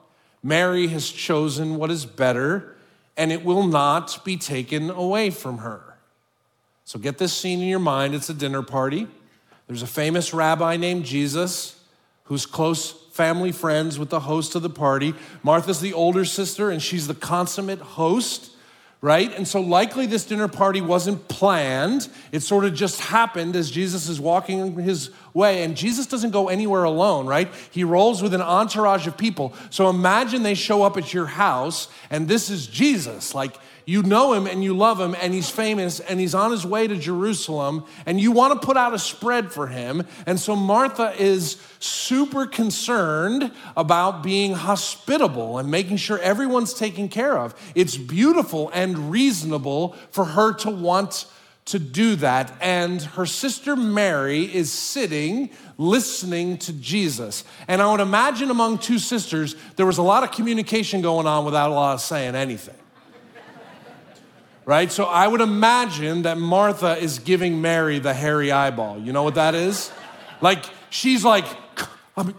Mary 0.43 0.87
has 0.87 1.09
chosen 1.09 1.75
what 1.75 1.91
is 1.91 2.05
better, 2.05 2.75
and 3.15 3.31
it 3.31 3.45
will 3.45 3.65
not 3.65 4.23
be 4.25 4.37
taken 4.37 4.89
away 4.89 5.29
from 5.29 5.59
her. 5.59 5.97
So 6.85 6.99
get 6.99 7.17
this 7.17 7.33
scene 7.33 7.61
in 7.61 7.67
your 7.67 7.79
mind 7.79 8.15
it's 8.15 8.29
a 8.29 8.33
dinner 8.33 8.63
party. 8.63 9.07
There's 9.67 9.83
a 9.83 9.87
famous 9.87 10.33
rabbi 10.33 10.77
named 10.77 11.05
Jesus 11.05 11.81
who's 12.25 12.45
close 12.45 12.91
family 13.11 13.51
friends 13.51 13.99
with 13.99 14.09
the 14.09 14.21
host 14.21 14.55
of 14.55 14.61
the 14.61 14.69
party. 14.69 15.13
Martha's 15.43 15.79
the 15.79 15.93
older 15.93 16.25
sister, 16.25 16.69
and 16.69 16.81
she's 16.81 17.07
the 17.07 17.13
consummate 17.13 17.79
host 17.79 18.51
right? 19.01 19.35
And 19.35 19.47
so 19.47 19.59
likely 19.61 20.05
this 20.05 20.25
dinner 20.25 20.47
party 20.47 20.79
wasn't 20.79 21.27
planned. 21.27 22.07
It 22.31 22.41
sort 22.41 22.65
of 22.65 22.75
just 22.75 23.01
happened 23.01 23.55
as 23.55 23.71
Jesus 23.71 24.07
is 24.07 24.19
walking 24.19 24.77
his 24.77 25.09
way. 25.33 25.63
And 25.63 25.75
Jesus 25.75 26.05
doesn't 26.05 26.29
go 26.29 26.49
anywhere 26.49 26.83
alone, 26.83 27.25
right? 27.25 27.51
He 27.71 27.83
rolls 27.83 28.21
with 28.21 28.35
an 28.35 28.41
entourage 28.41 29.07
of 29.07 29.17
people. 29.17 29.53
So 29.71 29.89
imagine 29.89 30.43
they 30.43 30.53
show 30.53 30.83
up 30.83 30.97
at 30.97 31.15
your 31.15 31.25
house 31.25 31.87
and 32.11 32.27
this 32.27 32.51
is 32.51 32.67
Jesus. 32.67 33.33
Like 33.33 33.55
you 33.85 34.03
know 34.03 34.33
him 34.33 34.47
and 34.47 34.63
you 34.63 34.75
love 34.75 34.99
him 34.99 35.15
and 35.19 35.33
he's 35.33 35.49
famous 35.49 35.99
and 35.99 36.19
he's 36.19 36.35
on 36.35 36.51
his 36.51 36.65
way 36.65 36.87
to 36.87 36.95
Jerusalem 36.95 37.85
and 38.05 38.19
you 38.19 38.31
want 38.31 38.59
to 38.59 38.65
put 38.65 38.77
out 38.77 38.93
a 38.93 38.99
spread 38.99 39.51
for 39.51 39.67
him. 39.67 40.05
And 40.25 40.39
so 40.39 40.55
Martha 40.55 41.13
is 41.19 41.61
super 41.79 42.45
concerned 42.45 43.51
about 43.75 44.23
being 44.23 44.53
hospitable 44.53 45.57
and 45.57 45.69
making 45.69 45.97
sure 45.97 46.19
everyone's 46.19 46.73
taken 46.73 47.09
care 47.09 47.37
of. 47.37 47.55
It's 47.75 47.97
beautiful 47.97 48.69
and 48.73 49.11
reasonable 49.11 49.95
for 50.11 50.25
her 50.25 50.53
to 50.53 50.69
want 50.69 51.25
to 51.65 51.79
do 51.79 52.15
that. 52.17 52.53
And 52.61 53.01
her 53.01 53.25
sister 53.25 53.75
Mary 53.75 54.43
is 54.43 54.71
sitting 54.71 55.51
listening 55.77 56.57
to 56.59 56.73
Jesus. 56.73 57.43
And 57.67 57.81
I 57.81 57.91
would 57.91 58.01
imagine 58.01 58.49
among 58.49 58.79
two 58.79 58.99
sisters, 58.99 59.55
there 59.75 59.85
was 59.85 59.97
a 59.97 60.03
lot 60.03 60.23
of 60.23 60.31
communication 60.31 61.01
going 61.01 61.27
on 61.27 61.45
without 61.45 61.71
a 61.71 61.73
lot 61.73 61.93
of 61.93 62.01
saying 62.01 62.35
anything 62.35 62.75
right? 64.65 64.91
So 64.91 65.05
I 65.05 65.27
would 65.27 65.41
imagine 65.41 66.23
that 66.23 66.37
Martha 66.37 66.97
is 66.97 67.19
giving 67.19 67.61
Mary 67.61 67.99
the 67.99 68.13
hairy 68.13 68.51
eyeball. 68.51 68.99
You 68.99 69.13
know 69.13 69.23
what 69.23 69.35
that 69.35 69.55
is? 69.55 69.91
Like, 70.41 70.65
she's 70.89 71.23
like, 71.23 71.45
I 72.17 72.23
mean, 72.23 72.35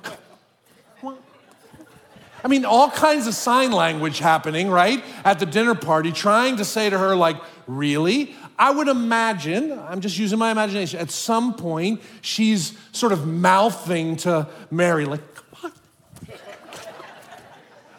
I 2.45 2.49
mean, 2.49 2.65
all 2.65 2.91
kinds 2.91 3.29
of 3.29 3.35
sign 3.35 3.71
language 3.71 4.19
happening, 4.19 4.69
right? 4.69 5.05
At 5.25 5.39
the 5.39 5.47
dinner 5.47 5.77
party, 5.77 6.11
trying 6.11 6.57
to 6.57 6.65
say 6.65 6.91
to 6.91 6.99
her, 6.99 7.15
like, 7.15 7.37
really? 7.69 8.35
I 8.59 8.71
would 8.73 8.89
imagine, 8.89 9.73
I'm 9.73 10.01
just 10.01 10.19
using 10.19 10.39
my 10.39 10.51
imagination, 10.51 10.99
at 10.99 11.13
some 11.13 11.55
point, 11.55 12.01
she's 12.21 12.77
sort 12.91 13.13
of 13.13 13.27
mouthing 13.27 14.17
to 14.19 14.49
Mary, 14.71 15.05
like, 15.05 15.21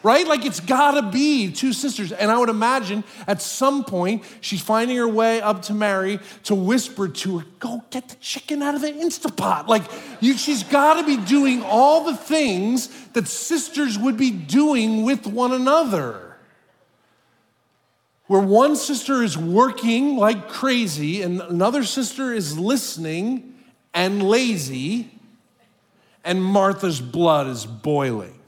right? 0.04 0.28
Like 0.28 0.44
it's 0.44 0.60
gotta 0.60 1.02
be 1.02 1.50
two 1.50 1.72
sisters. 1.72 2.12
And 2.12 2.30
I 2.30 2.38
would 2.38 2.50
imagine 2.50 3.02
at 3.26 3.40
some 3.40 3.84
point 3.84 4.22
she's 4.40 4.60
finding 4.60 4.98
her 4.98 5.08
way 5.08 5.40
up 5.40 5.62
to 5.62 5.74
Mary 5.74 6.20
to 6.44 6.54
whisper 6.54 7.08
to 7.08 7.38
her, 7.38 7.46
go 7.58 7.82
get 7.90 8.08
the 8.10 8.16
chicken 8.16 8.62
out 8.62 8.74
of 8.74 8.82
the 8.82 8.92
Instapot. 8.92 9.66
Like 9.66 9.82
you, 10.20 10.36
she's 10.36 10.62
gotta 10.62 11.04
be 11.04 11.16
doing 11.16 11.62
all 11.62 12.04
the 12.04 12.16
things 12.16 12.88
that 13.14 13.26
sisters 13.26 13.98
would 13.98 14.18
be 14.18 14.30
doing 14.30 15.04
with 15.04 15.26
one 15.26 15.52
another. 15.52 16.36
Where 18.26 18.42
one 18.42 18.76
sister 18.76 19.22
is 19.22 19.36
working 19.36 20.16
like 20.16 20.48
crazy 20.48 21.22
and 21.22 21.40
another 21.40 21.82
sister 21.82 22.32
is 22.32 22.58
listening 22.58 23.54
and 23.94 24.22
lazy, 24.22 25.10
and 26.24 26.42
Martha's 26.42 27.00
blood 27.00 27.46
is 27.46 27.64
boiling 27.64 28.40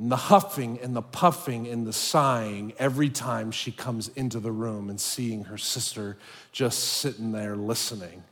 and 0.00 0.10
the 0.10 0.16
huffing 0.16 0.78
and 0.80 0.96
the 0.96 1.02
puffing 1.02 1.68
and 1.68 1.86
the 1.86 1.92
sighing 1.92 2.72
every 2.78 3.10
time 3.10 3.50
she 3.50 3.70
comes 3.70 4.08
into 4.16 4.40
the 4.40 4.50
room 4.50 4.88
and 4.88 4.98
seeing 4.98 5.44
her 5.44 5.58
sister 5.58 6.16
just 6.52 6.78
sitting 6.78 7.32
there 7.32 7.54
listening 7.54 8.24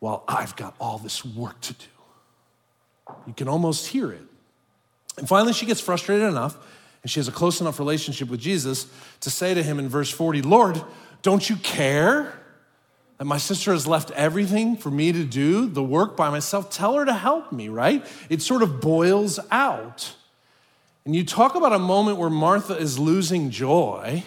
while 0.00 0.22
I've 0.28 0.54
got 0.56 0.74
all 0.78 0.98
this 0.98 1.24
work 1.24 1.58
to 1.62 1.72
do. 1.72 1.86
You 3.26 3.32
can 3.32 3.48
almost 3.48 3.86
hear 3.86 4.12
it. 4.12 4.20
And 5.16 5.26
finally, 5.26 5.54
she 5.54 5.64
gets 5.64 5.80
frustrated 5.80 6.28
enough, 6.28 6.58
and 7.02 7.10
she 7.10 7.20
has 7.20 7.26
a 7.26 7.32
close 7.32 7.62
enough 7.62 7.78
relationship 7.78 8.28
with 8.28 8.40
Jesus 8.40 8.86
to 9.20 9.30
say 9.30 9.54
to 9.54 9.62
him 9.62 9.78
in 9.78 9.88
verse 9.88 10.10
40, 10.10 10.42
Lord, 10.42 10.82
don't 11.22 11.48
you 11.48 11.56
care 11.56 12.38
that 13.16 13.24
my 13.24 13.38
sister 13.38 13.72
has 13.72 13.86
left 13.86 14.10
everything 14.10 14.76
for 14.76 14.90
me 14.90 15.10
to 15.10 15.24
do 15.24 15.68
the 15.68 15.82
work 15.82 16.18
by 16.18 16.28
myself? 16.28 16.70
Tell 16.70 16.96
her 16.96 17.06
to 17.06 17.14
help 17.14 17.50
me, 17.50 17.70
right? 17.70 18.06
It 18.28 18.42
sort 18.42 18.62
of 18.62 18.82
boils 18.82 19.40
out. 19.50 20.16
And 21.04 21.16
you 21.16 21.24
talk 21.24 21.54
about 21.54 21.72
a 21.72 21.78
moment 21.78 22.18
where 22.18 22.30
Martha 22.30 22.76
is 22.76 22.98
losing 22.98 23.50
joy, 23.50 24.22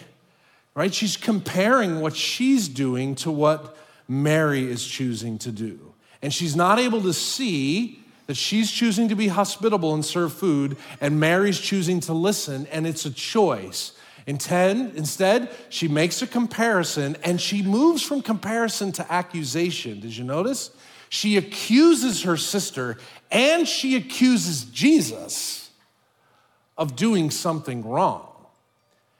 right? 0.74 0.92
She's 0.92 1.16
comparing 1.16 2.00
what 2.00 2.16
she's 2.16 2.68
doing 2.68 3.14
to 3.16 3.30
what 3.30 3.76
Mary 4.08 4.70
is 4.70 4.86
choosing 4.86 5.38
to 5.38 5.52
do. 5.52 5.94
And 6.20 6.32
she's 6.34 6.56
not 6.56 6.78
able 6.78 7.00
to 7.02 7.12
see 7.12 8.00
that 8.26 8.36
she's 8.36 8.70
choosing 8.70 9.08
to 9.08 9.14
be 9.14 9.28
hospitable 9.28 9.94
and 9.94 10.04
serve 10.04 10.32
food, 10.32 10.76
and 11.00 11.20
Mary's 11.20 11.60
choosing 11.60 12.00
to 12.00 12.12
listen, 12.14 12.66
and 12.72 12.86
it's 12.86 13.04
a 13.04 13.10
choice. 13.10 13.92
Instead, 14.26 15.50
she 15.68 15.86
makes 15.86 16.22
a 16.22 16.26
comparison 16.26 17.14
and 17.22 17.38
she 17.38 17.62
moves 17.62 18.02
from 18.02 18.22
comparison 18.22 18.90
to 18.92 19.12
accusation. 19.12 20.00
Did 20.00 20.16
you 20.16 20.24
notice? 20.24 20.70
She 21.10 21.36
accuses 21.36 22.22
her 22.22 22.38
sister 22.38 22.96
and 23.30 23.68
she 23.68 23.96
accuses 23.96 24.64
Jesus 24.64 25.63
of 26.76 26.96
doing 26.96 27.30
something 27.30 27.84
wrong. 27.84 28.28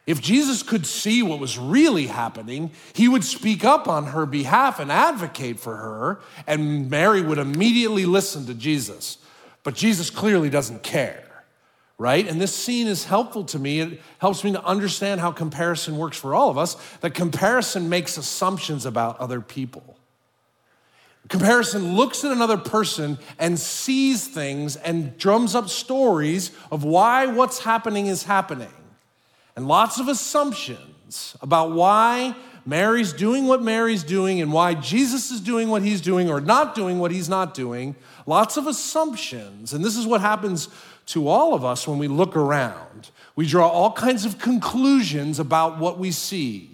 If 0.07 0.21
Jesus 0.21 0.63
could 0.63 0.87
see 0.87 1.23
what 1.23 1.39
was 1.39 1.59
really 1.59 2.09
happening, 2.09 2.73
he 2.93 3.09
would 3.09 3.25
speak 3.25 3.65
up 3.65 3.89
on 3.89 4.07
her 4.09 4.27
behalf 4.27 4.79
and 4.79 4.93
advocate 4.93 5.59
for 5.59 5.77
her, 5.77 6.21
and 6.47 6.91
Mary 6.91 7.23
would 7.23 7.39
immediately 7.39 8.05
listen 8.05 8.45
to 8.47 8.55
Jesus. 8.55 9.17
But 9.63 9.75
Jesus 9.75 10.11
clearly 10.11 10.51
doesn't 10.51 10.83
care, 10.83 11.45
right? 11.97 12.29
And 12.29 12.39
this 12.39 12.55
scene 12.55 12.87
is 12.87 13.07
helpful 13.07 13.45
to 13.45 13.59
me. 13.59 13.81
It 13.81 14.01
helps 14.19 14.45
me 14.45 14.53
to 14.53 14.63
understand 14.63 15.23
how 15.23 15.33
comparison 15.33 15.97
works 15.97 16.19
for 16.19 16.35
all 16.35 16.51
of 16.51 16.59
us, 16.59 16.77
that 17.01 17.15
comparison 17.15 17.89
makes 17.89 18.19
assumptions 18.19 18.85
about 18.85 19.19
other 19.19 19.41
people. 19.41 19.94
Comparison 21.29 21.95
looks 21.95 22.23
at 22.25 22.33
another 22.33 22.59
person 22.59 23.19
and 23.39 23.59
sees 23.59 24.29
things 24.29 24.77
and 24.77 25.17
drums 25.17 25.55
up 25.55 25.69
stories 25.69 26.51
of 26.71 26.85
why 26.85 27.27
what's 27.27 27.61
happening 27.61 28.07
is 28.07 28.25
happening. 28.25 28.69
And 29.57 29.67
lots 29.67 29.99
of 29.99 30.09
assumptions 30.09 31.37
about 31.41 31.73
why 31.73 32.35
Mary's 32.67 33.13
doing 33.13 33.47
what 33.47 33.63
Mary's 33.63 34.05
doing 34.05 34.41
and 34.41 34.53
why 34.53 34.75
Jesus 34.75 35.31
is 35.31 35.41
doing 35.41 35.69
what 35.69 35.83
he's 35.83 36.01
doing 36.01 36.29
or 36.31 36.41
not 36.41 36.75
doing 36.75 36.99
what 36.99 37.11
he's 37.11 37.29
not 37.29 37.55
doing. 37.55 37.95
Lots 38.27 38.57
of 38.57 38.67
assumptions. 38.67 39.73
And 39.73 39.85
this 39.85 39.97
is 39.97 40.07
what 40.07 40.21
happens 40.21 40.69
to 41.07 41.29
all 41.29 41.55
of 41.55 41.65
us 41.65 41.87
when 41.87 41.99
we 41.99 42.09
look 42.09 42.37
around. 42.37 43.11
We 43.37 43.47
draw 43.47 43.69
all 43.69 43.93
kinds 43.93 44.25
of 44.25 44.39
conclusions 44.39 45.39
about 45.39 45.79
what 45.79 45.99
we 45.99 46.11
see 46.11 46.74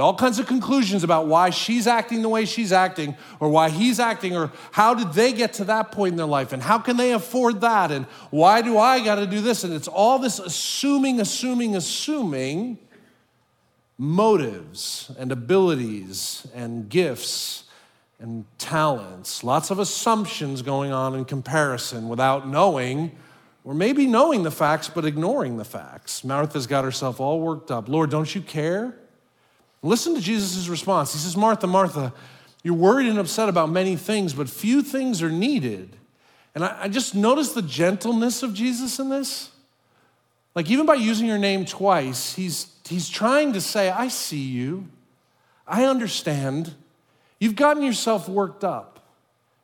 all 0.00 0.14
kinds 0.14 0.38
of 0.38 0.46
conclusions 0.46 1.04
about 1.04 1.26
why 1.26 1.50
she's 1.50 1.86
acting 1.86 2.22
the 2.22 2.28
way 2.28 2.46
she's 2.46 2.72
acting, 2.72 3.14
or 3.40 3.50
why 3.50 3.68
he's 3.68 4.00
acting, 4.00 4.34
or 4.34 4.50
how 4.70 4.94
did 4.94 5.12
they 5.12 5.32
get 5.32 5.52
to 5.54 5.64
that 5.64 5.92
point 5.92 6.12
in 6.12 6.16
their 6.16 6.24
life, 6.24 6.52
and 6.52 6.62
how 6.62 6.78
can 6.78 6.96
they 6.96 7.12
afford 7.12 7.60
that, 7.60 7.90
and 7.90 8.06
why 8.30 8.62
do 8.62 8.78
I 8.78 9.04
got 9.04 9.16
to 9.16 9.26
do 9.26 9.40
this? 9.40 9.64
And 9.64 9.74
it's 9.74 9.88
all 9.88 10.18
this 10.18 10.38
assuming, 10.38 11.20
assuming, 11.20 11.76
assuming 11.76 12.78
motives 13.98 15.10
and 15.18 15.30
abilities 15.30 16.46
and 16.54 16.88
gifts 16.88 17.64
and 18.18 18.46
talents. 18.56 19.44
Lots 19.44 19.70
of 19.70 19.78
assumptions 19.78 20.62
going 20.62 20.92
on 20.92 21.14
in 21.14 21.24
comparison 21.24 22.08
without 22.08 22.48
knowing. 22.48 23.12
Or 23.64 23.74
maybe 23.74 24.08
knowing 24.08 24.42
the 24.42 24.50
facts, 24.50 24.88
but 24.88 25.04
ignoring 25.04 25.56
the 25.56 25.64
facts. 25.64 26.24
Martha's 26.24 26.66
got 26.66 26.82
herself 26.82 27.20
all 27.20 27.40
worked 27.40 27.70
up. 27.70 27.88
Lord, 27.88 28.10
don't 28.10 28.34
you 28.34 28.40
care? 28.40 28.96
Listen 29.82 30.14
to 30.14 30.20
Jesus' 30.20 30.68
response. 30.68 31.12
He 31.12 31.18
says, 31.18 31.36
Martha, 31.36 31.66
Martha, 31.66 32.12
you're 32.62 32.74
worried 32.74 33.08
and 33.08 33.18
upset 33.18 33.48
about 33.48 33.68
many 33.68 33.96
things, 33.96 34.32
but 34.32 34.48
few 34.48 34.82
things 34.82 35.22
are 35.22 35.30
needed. 35.30 35.96
And 36.54 36.64
I, 36.64 36.82
I 36.82 36.88
just 36.88 37.14
notice 37.14 37.52
the 37.52 37.62
gentleness 37.62 38.42
of 38.42 38.54
Jesus 38.54 38.98
in 38.98 39.08
this. 39.08 39.50
Like, 40.54 40.70
even 40.70 40.86
by 40.86 40.94
using 40.94 41.26
your 41.26 41.38
name 41.38 41.64
twice, 41.64 42.34
he's, 42.34 42.72
he's 42.86 43.08
trying 43.08 43.54
to 43.54 43.60
say, 43.60 43.90
I 43.90 44.08
see 44.08 44.42
you. 44.42 44.86
I 45.66 45.84
understand. 45.84 46.74
You've 47.40 47.56
gotten 47.56 47.82
yourself 47.82 48.28
worked 48.28 48.62
up. 48.62 49.00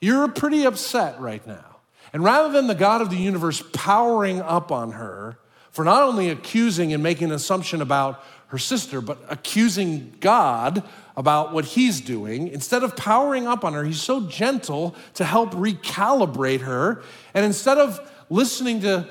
You're 0.01 0.29
pretty 0.29 0.65
upset 0.65 1.21
right 1.21 1.47
now. 1.47 1.77
And 2.13 2.25
rather 2.25 2.51
than 2.53 2.67
the 2.67 2.75
God 2.75 3.03
of 3.03 3.11
the 3.11 3.17
universe 3.17 3.63
powering 3.73 4.41
up 4.41 4.73
on 4.73 4.93
her 4.93 5.39
for 5.71 5.85
not 5.85 6.03
only 6.03 6.31
accusing 6.31 6.93
and 6.93 7.03
making 7.03 7.29
an 7.29 7.35
assumption 7.35 7.83
about 7.83 8.25
her 8.49 8.59
sister, 8.59 9.01
but 9.01 9.19
accusing 9.29 10.15
God 10.21 10.83
about 11.17 11.53
what 11.53 11.65
he's 11.65 12.01
doing. 12.01 12.49
Instead 12.49 12.83
of 12.83 12.97
powering 12.97 13.47
up 13.47 13.65
on 13.65 13.75
her, 13.75 13.85
he's 13.85 14.01
so 14.01 14.27
gentle 14.27 14.95
to 15.15 15.25
help 15.25 15.53
recalibrate 15.53 16.61
her. 16.61 17.03
And 17.35 17.45
instead 17.45 17.79
of 17.79 18.01
listening 18.31 18.81
to 18.83 19.09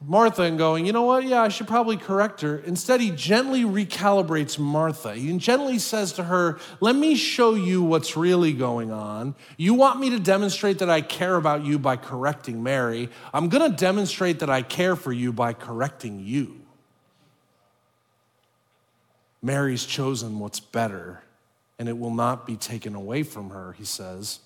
Martha 0.00 0.42
and 0.42 0.58
going, 0.58 0.86
you 0.86 0.92
know 0.92 1.02
what, 1.02 1.24
yeah, 1.24 1.42
I 1.42 1.48
should 1.48 1.68
probably 1.68 1.96
correct 1.96 2.40
her. 2.40 2.58
Instead, 2.58 3.00
he 3.00 3.10
gently 3.10 3.62
recalibrates 3.62 4.58
Martha. 4.58 5.14
He 5.14 5.36
gently 5.38 5.78
says 5.78 6.12
to 6.14 6.24
her, 6.24 6.58
let 6.80 6.96
me 6.96 7.14
show 7.14 7.54
you 7.54 7.82
what's 7.82 8.16
really 8.16 8.52
going 8.52 8.90
on. 8.90 9.34
You 9.56 9.74
want 9.74 10.00
me 10.00 10.10
to 10.10 10.18
demonstrate 10.18 10.80
that 10.80 10.90
I 10.90 11.00
care 11.00 11.36
about 11.36 11.64
you 11.64 11.78
by 11.78 11.96
correcting 11.96 12.62
Mary. 12.62 13.08
I'm 13.32 13.48
going 13.48 13.70
to 13.70 13.76
demonstrate 13.76 14.40
that 14.40 14.50
I 14.50 14.62
care 14.62 14.96
for 14.96 15.12
you 15.12 15.32
by 15.32 15.52
correcting 15.52 16.20
you. 16.20 16.63
Mary's 19.44 19.84
chosen 19.84 20.38
what's 20.38 20.58
better, 20.58 21.22
and 21.78 21.86
it 21.86 21.98
will 21.98 22.14
not 22.14 22.46
be 22.46 22.56
taken 22.56 22.94
away 22.94 23.22
from 23.22 23.50
her, 23.50 23.72
he 23.72 23.84
says. 23.84 24.40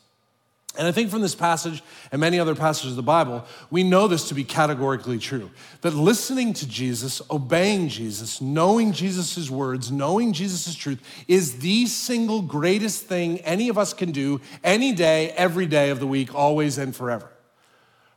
And 0.76 0.86
I 0.86 0.92
think 0.92 1.10
from 1.10 1.22
this 1.22 1.36
passage 1.36 1.82
and 2.12 2.20
many 2.20 2.38
other 2.38 2.54
passages 2.54 2.90
of 2.90 2.96
the 2.96 3.02
Bible, 3.02 3.44
we 3.70 3.84
know 3.84 4.08
this 4.08 4.28
to 4.28 4.34
be 4.34 4.44
categorically 4.44 5.18
true 5.18 5.50
that 5.80 5.94
listening 5.94 6.52
to 6.54 6.68
Jesus, 6.68 7.22
obeying 7.30 7.88
Jesus, 7.88 8.40
knowing 8.40 8.92
Jesus' 8.92 9.48
words, 9.48 9.90
knowing 9.90 10.32
Jesus' 10.32 10.74
truth 10.74 11.00
is 11.26 11.60
the 11.60 11.86
single 11.86 12.42
greatest 12.42 13.04
thing 13.04 13.38
any 13.40 13.68
of 13.68 13.78
us 13.78 13.94
can 13.94 14.10
do 14.10 14.40
any 14.62 14.92
day, 14.92 15.30
every 15.30 15.66
day 15.66 15.90
of 15.90 16.00
the 16.00 16.06
week, 16.06 16.34
always 16.34 16.76
and 16.76 16.94
forever. 16.94 17.30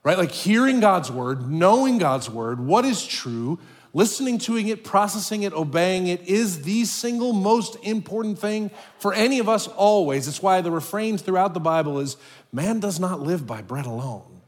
Right? 0.04 0.18
Like 0.18 0.32
hearing 0.32 0.80
God's 0.80 1.12
word, 1.12 1.50
knowing 1.50 2.00
God's 2.00 2.28
word, 2.30 2.60
what 2.60 2.86
is 2.86 3.06
true, 3.06 3.60
listening 3.94 4.38
to 4.40 4.58
it, 4.58 4.84
processing 4.84 5.44
it, 5.44 5.54
obeying 5.54 6.08
it 6.08 6.28
is 6.28 6.64
the 6.64 6.86
single 6.86 7.34
most 7.34 7.76
important 7.84 8.40
thing 8.40 8.72
for 9.00 9.14
any 9.14 9.40
of 9.40 9.50
us 9.50 9.68
always. 9.68 10.28
It's 10.28 10.42
why 10.42 10.62
the 10.62 10.72
refrain 10.72 11.18
throughout 11.18 11.54
the 11.54 11.60
Bible 11.60 12.00
is 12.00 12.18
man 12.52 12.80
does 12.80 13.00
not 13.00 13.20
live 13.20 13.46
by 13.46 13.62
bread 13.62 13.86
alone, 13.86 14.42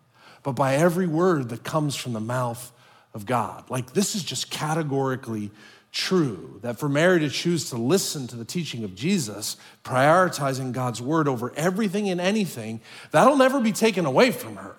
but 0.44 0.54
by 0.54 0.76
every 0.76 1.08
word 1.08 1.50
that 1.50 1.64
comes 1.64 1.96
from 1.96 2.14
the 2.14 2.20
mouth 2.20 2.72
of 3.14 3.26
God. 3.26 3.70
Like 3.70 3.94
this 3.94 4.16
is 4.16 4.24
just 4.24 4.50
categorically 4.50 5.52
true 5.92 6.60
that 6.64 6.80
for 6.80 6.90
Mary 6.90 7.20
to 7.20 7.30
choose 7.30 7.70
to 7.70 7.78
listen 7.78 8.26
to 8.28 8.36
the 8.36 8.46
teaching 8.46 8.84
of 8.84 8.96
Jesus, 8.96 9.58
prioritizing 9.84 10.72
God's 10.72 11.02
word 11.02 11.28
over 11.28 11.54
everything 11.56 12.10
and 12.10 12.20
anything, 12.20 12.82
that'll 13.12 13.38
never 13.38 13.62
be 13.62 13.72
taken 13.72 14.06
away 14.06 14.32
from 14.32 14.56
her. 14.56 14.76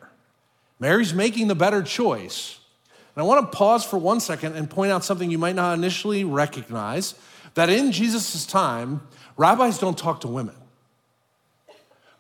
Mary's 0.81 1.15
making 1.15 1.47
the 1.47 1.55
better 1.55 1.83
choice. 1.83 2.59
And 3.15 3.23
I 3.23 3.27
want 3.27 3.51
to 3.51 3.57
pause 3.57 3.85
for 3.85 3.99
one 3.99 4.21
second 4.21 4.57
and 4.57 4.69
point 4.69 4.91
out 4.91 5.05
something 5.05 5.31
you 5.31 5.39
might 5.39 5.55
not 5.55 5.79
initially 5.79 6.25
recognize 6.25 7.15
that 7.55 7.71
in 7.71 7.93
Jesus' 7.93 8.45
time, 8.45 9.03
rabbis 9.37 9.79
don't 9.79 9.97
talk 9.97 10.23
to 10.23 10.29
women. 10.29 10.57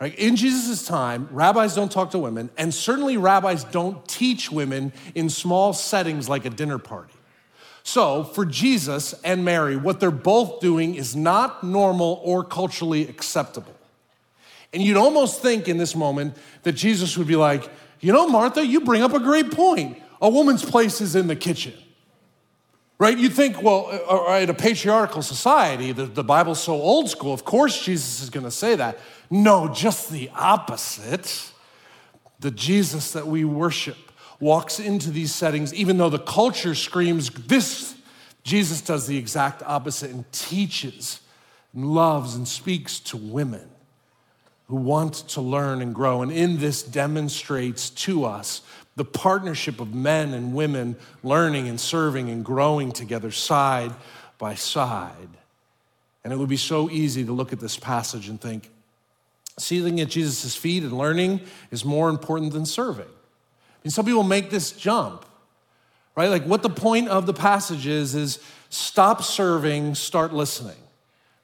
Right? 0.00 0.14
In 0.16 0.36
Jesus' 0.36 0.86
time, 0.86 1.28
rabbis 1.30 1.74
don't 1.74 1.90
talk 1.90 2.10
to 2.12 2.18
women, 2.18 2.50
and 2.56 2.74
certainly 2.74 3.16
rabbis 3.16 3.64
don't 3.64 4.06
teach 4.06 4.50
women 4.52 4.92
in 5.14 5.30
small 5.30 5.72
settings 5.72 6.28
like 6.28 6.44
a 6.44 6.50
dinner 6.50 6.78
party. 6.78 7.14
So, 7.84 8.24
for 8.24 8.44
Jesus 8.44 9.14
and 9.24 9.44
Mary, 9.44 9.76
what 9.76 10.00
they're 10.00 10.10
both 10.10 10.60
doing 10.60 10.94
is 10.94 11.14
not 11.14 11.62
normal 11.62 12.20
or 12.24 12.42
culturally 12.42 13.08
acceptable. 13.08 13.74
And 14.72 14.82
you'd 14.82 14.96
almost 14.96 15.42
think 15.42 15.68
in 15.68 15.76
this 15.76 15.94
moment 15.94 16.36
that 16.62 16.72
Jesus 16.72 17.16
would 17.16 17.26
be 17.26 17.36
like, 17.36 17.68
You 18.00 18.12
know, 18.12 18.26
Martha, 18.26 18.66
you 18.66 18.80
bring 18.80 19.02
up 19.02 19.12
a 19.12 19.20
great 19.20 19.50
point 19.52 19.98
a 20.24 20.28
woman's 20.30 20.64
place 20.64 21.02
is 21.02 21.14
in 21.14 21.26
the 21.26 21.36
kitchen. 21.36 21.74
Right? 22.98 23.18
You'd 23.18 23.34
think, 23.34 23.62
well, 23.62 23.88
uh, 23.90 24.32
uh, 24.32 24.38
in 24.38 24.48
a 24.48 24.54
patriarchal 24.54 25.20
society, 25.20 25.92
the, 25.92 26.06
the 26.06 26.24
Bible's 26.24 26.60
so 26.60 26.72
old 26.72 27.10
school, 27.10 27.34
of 27.34 27.44
course 27.44 27.84
Jesus 27.84 28.22
is 28.22 28.30
going 28.30 28.44
to 28.44 28.50
say 28.50 28.74
that. 28.74 28.98
No, 29.30 29.68
just 29.68 30.10
the 30.10 30.30
opposite. 30.34 31.52
The 32.40 32.50
Jesus 32.50 33.12
that 33.12 33.26
we 33.26 33.44
worship 33.44 33.98
walks 34.40 34.80
into 34.80 35.10
these 35.10 35.34
settings, 35.34 35.74
even 35.74 35.98
though 35.98 36.08
the 36.08 36.18
culture 36.18 36.74
screams 36.74 37.28
this, 37.28 37.94
Jesus 38.44 38.80
does 38.80 39.06
the 39.06 39.18
exact 39.18 39.62
opposite 39.62 40.10
and 40.10 40.30
teaches 40.32 41.20
and 41.74 41.84
loves 41.84 42.34
and 42.34 42.48
speaks 42.48 42.98
to 43.00 43.18
women 43.18 43.68
who 44.68 44.76
want 44.76 45.14
to 45.14 45.42
learn 45.42 45.82
and 45.82 45.94
grow. 45.94 46.22
And 46.22 46.32
in 46.32 46.58
this 46.58 46.82
demonstrates 46.82 47.90
to 47.90 48.24
us 48.24 48.62
the 48.96 49.04
partnership 49.04 49.80
of 49.80 49.94
men 49.94 50.34
and 50.34 50.54
women 50.54 50.96
learning 51.22 51.68
and 51.68 51.80
serving 51.80 52.30
and 52.30 52.44
growing 52.44 52.92
together 52.92 53.30
side 53.30 53.92
by 54.38 54.54
side. 54.54 55.28
And 56.22 56.32
it 56.32 56.36
would 56.36 56.48
be 56.48 56.56
so 56.56 56.88
easy 56.90 57.24
to 57.24 57.32
look 57.32 57.52
at 57.52 57.60
this 57.60 57.76
passage 57.76 58.28
and 58.28 58.40
think, 58.40 58.70
sitting 59.58 60.00
at 60.00 60.08
Jesus' 60.08 60.56
feet 60.56 60.82
and 60.82 60.96
learning 60.96 61.40
is 61.70 61.84
more 61.84 62.08
important 62.08 62.52
than 62.52 62.66
serving. 62.66 63.04
I 63.04 63.78
mean, 63.84 63.90
some 63.90 64.04
people 64.04 64.22
make 64.22 64.50
this 64.50 64.72
jump, 64.72 65.24
right? 66.16 66.28
Like 66.28 66.44
what 66.44 66.62
the 66.62 66.70
point 66.70 67.08
of 67.08 67.26
the 67.26 67.34
passage 67.34 67.86
is, 67.86 68.14
is 68.14 68.38
stop 68.70 69.22
serving, 69.22 69.94
start 69.94 70.32
listening, 70.32 70.76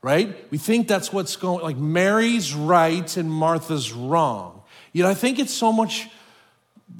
right? 0.02 0.34
We 0.50 0.58
think 0.58 0.88
that's 0.88 1.12
what's 1.12 1.36
going, 1.36 1.62
like 1.62 1.76
Mary's 1.76 2.54
right 2.54 3.16
and 3.16 3.30
Martha's 3.30 3.92
wrong. 3.92 4.62
Yet 4.92 5.06
I 5.06 5.14
think 5.14 5.38
it's 5.38 5.54
so 5.54 5.72
much 5.72 6.08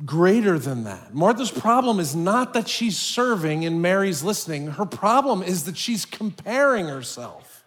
greater 0.04 0.58
than 0.58 0.84
that. 0.84 1.14
Martha's 1.14 1.50
problem 1.50 2.00
is 2.00 2.14
not 2.14 2.54
that 2.54 2.68
she's 2.68 2.96
serving 2.96 3.64
and 3.64 3.82
Mary's 3.82 4.22
listening. 4.22 4.68
Her 4.68 4.86
problem 4.86 5.42
is 5.42 5.64
that 5.64 5.76
she's 5.76 6.04
comparing 6.04 6.86
herself. 6.86 7.64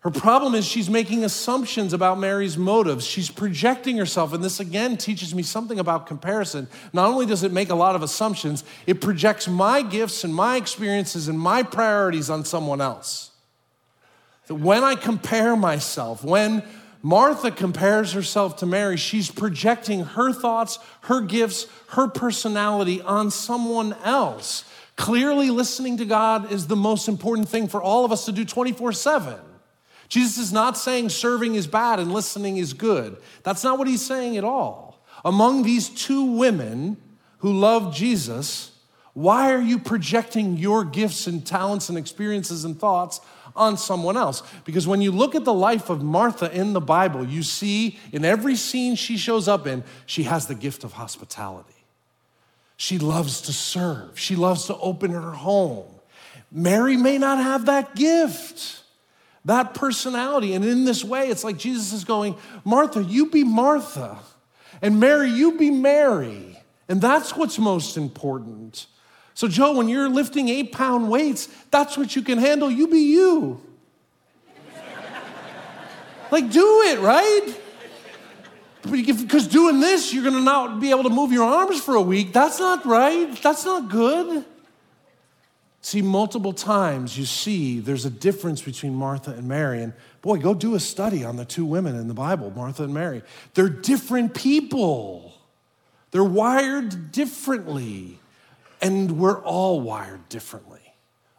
Her 0.00 0.10
problem 0.10 0.54
is 0.54 0.64
she's 0.64 0.88
making 0.88 1.24
assumptions 1.24 1.92
about 1.92 2.18
Mary's 2.18 2.56
motives. 2.56 3.04
She's 3.04 3.30
projecting 3.30 3.96
herself. 3.96 4.32
And 4.32 4.42
this 4.42 4.60
again 4.60 4.96
teaches 4.96 5.34
me 5.34 5.42
something 5.42 5.78
about 5.78 6.06
comparison. 6.06 6.68
Not 6.92 7.08
only 7.08 7.26
does 7.26 7.42
it 7.42 7.52
make 7.52 7.68
a 7.68 7.74
lot 7.74 7.96
of 7.96 8.02
assumptions, 8.02 8.62
it 8.86 9.00
projects 9.00 9.48
my 9.48 9.82
gifts 9.82 10.22
and 10.22 10.32
my 10.32 10.56
experiences 10.56 11.26
and 11.26 11.38
my 11.38 11.64
priorities 11.64 12.30
on 12.30 12.44
someone 12.44 12.80
else. 12.80 13.32
That 14.46 14.54
when 14.54 14.84
I 14.84 14.94
compare 14.94 15.56
myself, 15.56 16.24
when 16.24 16.62
Martha 17.02 17.50
compares 17.50 18.12
herself 18.12 18.56
to 18.56 18.66
Mary. 18.66 18.96
She's 18.96 19.30
projecting 19.30 20.00
her 20.00 20.32
thoughts, 20.32 20.78
her 21.02 21.20
gifts, 21.20 21.66
her 21.88 22.08
personality 22.08 23.00
on 23.00 23.30
someone 23.30 23.94
else. 24.04 24.64
Clearly, 24.96 25.50
listening 25.50 25.96
to 25.98 26.04
God 26.04 26.50
is 26.50 26.66
the 26.66 26.76
most 26.76 27.06
important 27.06 27.48
thing 27.48 27.68
for 27.68 27.80
all 27.80 28.04
of 28.04 28.10
us 28.10 28.24
to 28.24 28.32
do 28.32 28.44
24 28.44 28.92
7. 28.92 29.38
Jesus 30.08 30.38
is 30.38 30.52
not 30.52 30.76
saying 30.76 31.10
serving 31.10 31.54
is 31.54 31.66
bad 31.66 32.00
and 32.00 32.12
listening 32.12 32.56
is 32.56 32.72
good. 32.72 33.16
That's 33.42 33.62
not 33.62 33.78
what 33.78 33.86
he's 33.86 34.04
saying 34.04 34.36
at 34.36 34.44
all. 34.44 35.04
Among 35.24 35.62
these 35.62 35.88
two 35.88 36.24
women 36.24 36.96
who 37.38 37.52
love 37.52 37.94
Jesus, 37.94 38.72
why 39.12 39.52
are 39.52 39.60
you 39.60 39.78
projecting 39.78 40.56
your 40.56 40.84
gifts 40.84 41.26
and 41.26 41.46
talents 41.46 41.88
and 41.88 41.98
experiences 41.98 42.64
and 42.64 42.78
thoughts 42.78 43.20
on 43.58 43.76
someone 43.76 44.16
else. 44.16 44.42
Because 44.64 44.86
when 44.86 45.02
you 45.02 45.12
look 45.12 45.34
at 45.34 45.44
the 45.44 45.52
life 45.52 45.90
of 45.90 46.02
Martha 46.02 46.50
in 46.50 46.72
the 46.72 46.80
Bible, 46.80 47.24
you 47.26 47.42
see 47.42 47.98
in 48.12 48.24
every 48.24 48.56
scene 48.56 48.94
she 48.94 49.16
shows 49.16 49.48
up 49.48 49.66
in, 49.66 49.84
she 50.06 50.22
has 50.22 50.46
the 50.46 50.54
gift 50.54 50.84
of 50.84 50.92
hospitality. 50.92 51.74
She 52.76 52.98
loves 52.98 53.42
to 53.42 53.52
serve, 53.52 54.18
she 54.18 54.36
loves 54.36 54.66
to 54.66 54.76
open 54.76 55.10
her 55.10 55.32
home. 55.32 55.86
Mary 56.50 56.96
may 56.96 57.18
not 57.18 57.38
have 57.38 57.66
that 57.66 57.94
gift, 57.94 58.82
that 59.44 59.74
personality. 59.74 60.54
And 60.54 60.64
in 60.64 60.84
this 60.84 61.04
way, 61.04 61.28
it's 61.28 61.44
like 61.44 61.58
Jesus 61.58 61.92
is 61.92 62.04
going, 62.04 62.36
Martha, 62.64 63.02
you 63.02 63.30
be 63.30 63.44
Martha, 63.44 64.18
and 64.80 65.00
Mary, 65.00 65.30
you 65.30 65.58
be 65.58 65.70
Mary. 65.70 66.58
And 66.88 67.00
that's 67.00 67.36
what's 67.36 67.58
most 67.58 67.96
important. 67.96 68.86
So, 69.38 69.46
Joe, 69.46 69.76
when 69.76 69.86
you're 69.86 70.08
lifting 70.08 70.48
eight 70.48 70.72
pound 70.72 71.08
weights, 71.08 71.46
that's 71.70 71.96
what 71.96 72.16
you 72.16 72.22
can 72.22 72.38
handle. 72.38 72.68
You 72.68 72.88
be 72.88 72.98
you. 72.98 73.62
like, 76.32 76.50
do 76.50 76.82
it, 76.86 76.98
right? 76.98 77.56
Because 78.82 79.46
doing 79.46 79.78
this, 79.78 80.12
you're 80.12 80.24
gonna 80.24 80.40
not 80.40 80.80
be 80.80 80.90
able 80.90 81.04
to 81.04 81.08
move 81.08 81.30
your 81.30 81.44
arms 81.44 81.80
for 81.80 81.94
a 81.94 82.02
week. 82.02 82.32
That's 82.32 82.58
not 82.58 82.84
right. 82.84 83.40
That's 83.40 83.64
not 83.64 83.88
good. 83.88 84.44
See, 85.82 86.02
multiple 86.02 86.52
times 86.52 87.16
you 87.16 87.24
see 87.24 87.78
there's 87.78 88.06
a 88.06 88.10
difference 88.10 88.60
between 88.60 88.92
Martha 88.92 89.30
and 89.30 89.46
Mary. 89.46 89.84
And 89.84 89.92
boy, 90.20 90.38
go 90.38 90.52
do 90.52 90.74
a 90.74 90.80
study 90.80 91.22
on 91.22 91.36
the 91.36 91.44
two 91.44 91.64
women 91.64 91.94
in 91.94 92.08
the 92.08 92.12
Bible, 92.12 92.50
Martha 92.56 92.82
and 92.82 92.92
Mary. 92.92 93.22
They're 93.54 93.68
different 93.68 94.34
people, 94.34 95.32
they're 96.10 96.24
wired 96.24 97.12
differently. 97.12 98.18
And 98.80 99.18
we're 99.18 99.42
all 99.42 99.80
wired 99.80 100.28
differently. 100.28 100.94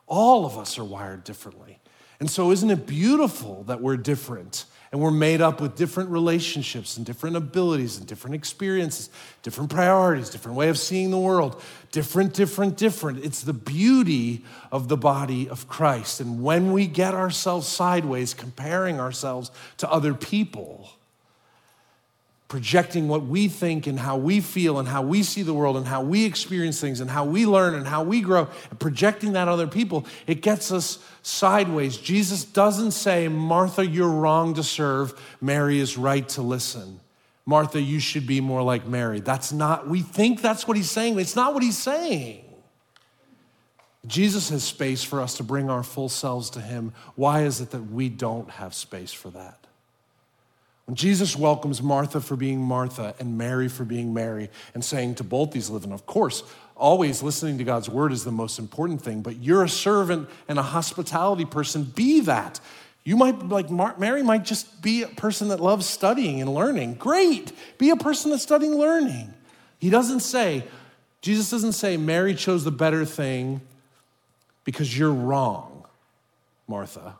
All 0.07 0.45
of 0.45 0.57
us 0.57 0.77
are 0.77 0.83
wired 0.83 1.23
differently. 1.23 1.79
And 2.19 2.29
so, 2.29 2.51
isn't 2.51 2.69
it 2.69 2.85
beautiful 2.85 3.63
that 3.63 3.81
we're 3.81 3.97
different 3.97 4.65
And 4.91 5.01
we're 5.01 5.11
made 5.11 5.39
up 5.39 5.61
with 5.61 5.75
different 5.75 6.09
relationships 6.09 6.97
and 6.97 7.05
different 7.05 7.35
abilities 7.35 7.97
and 7.97 8.07
different 8.07 8.35
experiences, 8.35 9.09
different 9.43 9.69
priorities, 9.69 10.31
different 10.31 10.57
way 10.57 10.69
of 10.69 10.79
seeing 10.79 11.11
the 11.11 11.19
world, 11.19 11.61
different, 11.91 12.33
different, 12.33 12.75
different. 12.75 13.23
It's 13.23 13.43
the 13.43 13.53
beauty 13.53 14.43
of 14.71 14.87
the 14.87 14.97
body 14.97 15.47
of 15.47 15.67
Christ. 15.67 16.21
And 16.21 16.41
when 16.41 16.73
we 16.73 16.87
get 16.87 17.13
ourselves 17.13 17.67
sideways, 17.67 18.33
comparing 18.33 18.99
ourselves 18.99 19.51
to 19.77 19.91
other 19.91 20.15
people, 20.15 20.89
projecting 22.49 23.07
what 23.07 23.25
we 23.27 23.47
think 23.47 23.85
and 23.85 23.99
how 23.99 24.17
we 24.17 24.41
feel 24.41 24.79
and 24.79 24.87
how 24.87 25.03
we 25.03 25.21
see 25.21 25.43
the 25.43 25.53
world 25.53 25.77
and 25.77 25.85
how 25.85 26.01
we 26.01 26.25
experience 26.25 26.81
things 26.81 26.99
and 26.99 27.09
how 27.09 27.23
we 27.23 27.45
learn 27.45 27.75
and 27.75 27.87
how 27.87 28.03
we 28.03 28.21
grow, 28.21 28.47
and 28.71 28.79
projecting 28.79 29.33
that 29.33 29.43
on 29.43 29.49
other 29.49 29.67
people, 29.67 30.05
it 30.25 30.41
gets 30.41 30.71
us 30.71 30.97
sideways. 31.21 31.95
Jesus 31.95 32.43
doesn't 32.43 32.91
say, 32.91 33.27
Martha, 33.27 33.85
you're 33.85 34.09
wrong 34.09 34.55
to 34.55 34.63
serve, 34.63 35.13
Mary 35.39 35.79
is 35.79 35.95
right 35.95 36.27
to 36.29 36.41
listen. 36.41 36.99
Martha, 37.45 37.79
you 37.79 37.99
should 37.99 38.25
be 38.25 38.41
more 38.41 38.63
like 38.63 38.85
Mary. 38.85 39.19
That's 39.19 39.53
not, 39.53 39.87
we 39.87 40.01
think 40.01 40.41
that's 40.41 40.67
what 40.67 40.75
he's 40.75 40.91
saying, 40.91 41.19
it's 41.19 41.35
not 41.35 41.53
what 41.53 41.61
he's 41.61 41.77
saying. 41.77 42.45
Jesus 44.07 44.49
has 44.49 44.63
space 44.63 45.03
for 45.03 45.21
us 45.21 45.37
to 45.37 45.43
bring 45.43 45.69
our 45.69 45.83
full 45.83 46.09
selves 46.09 46.49
to 46.51 46.61
him. 46.61 46.93
Why 47.15 47.43
is 47.43 47.61
it 47.61 47.69
that 47.71 47.91
we 47.91 48.09
don't 48.09 48.49
have 48.49 48.73
space 48.73 49.13
for 49.13 49.29
that? 49.31 49.58
When 50.89 50.95
Jesus 50.95 51.35
welcomes 51.35 51.83
Martha 51.83 52.19
for 52.19 52.35
being 52.35 52.59
Martha 52.63 53.13
and 53.19 53.37
Mary 53.37 53.67
for 53.69 53.85
being 53.85 54.11
Mary 54.11 54.49
and 54.73 54.83
saying 54.83 55.13
to 55.15 55.23
both 55.23 55.51
these 55.51 55.69
live, 55.69 55.83
and 55.83 55.93
of 55.93 56.07
course, 56.07 56.41
always 56.75 57.21
listening 57.21 57.59
to 57.59 57.63
God's 57.63 57.87
word 57.87 58.11
is 58.11 58.23
the 58.23 58.31
most 58.31 58.57
important 58.57 58.99
thing, 58.99 59.21
but 59.21 59.35
you're 59.35 59.63
a 59.63 59.69
servant 59.69 60.27
and 60.47 60.57
a 60.57 60.63
hospitality 60.63 61.45
person, 61.45 61.83
be 61.83 62.21
that. 62.21 62.59
You 63.03 63.17
might, 63.17 63.37
like 63.49 63.69
Mary, 63.99 64.23
might 64.23 64.43
just 64.45 64.81
be 64.81 65.03
a 65.03 65.07
person 65.09 65.49
that 65.49 65.59
loves 65.59 65.85
studying 65.85 66.41
and 66.41 66.55
learning. 66.55 66.95
Great. 66.95 67.51
Be 67.77 67.91
a 67.91 67.95
person 67.95 68.31
that's 68.31 68.41
studying 68.41 68.73
learning. 68.73 69.31
He 69.77 69.91
doesn't 69.91 70.21
say, 70.21 70.63
Jesus 71.21 71.51
doesn't 71.51 71.73
say, 71.73 71.97
Mary 71.97 72.33
chose 72.33 72.63
the 72.63 72.71
better 72.71 73.05
thing 73.05 73.61
because 74.63 74.97
you're 74.97 75.13
wrong, 75.13 75.85
Martha. 76.67 77.13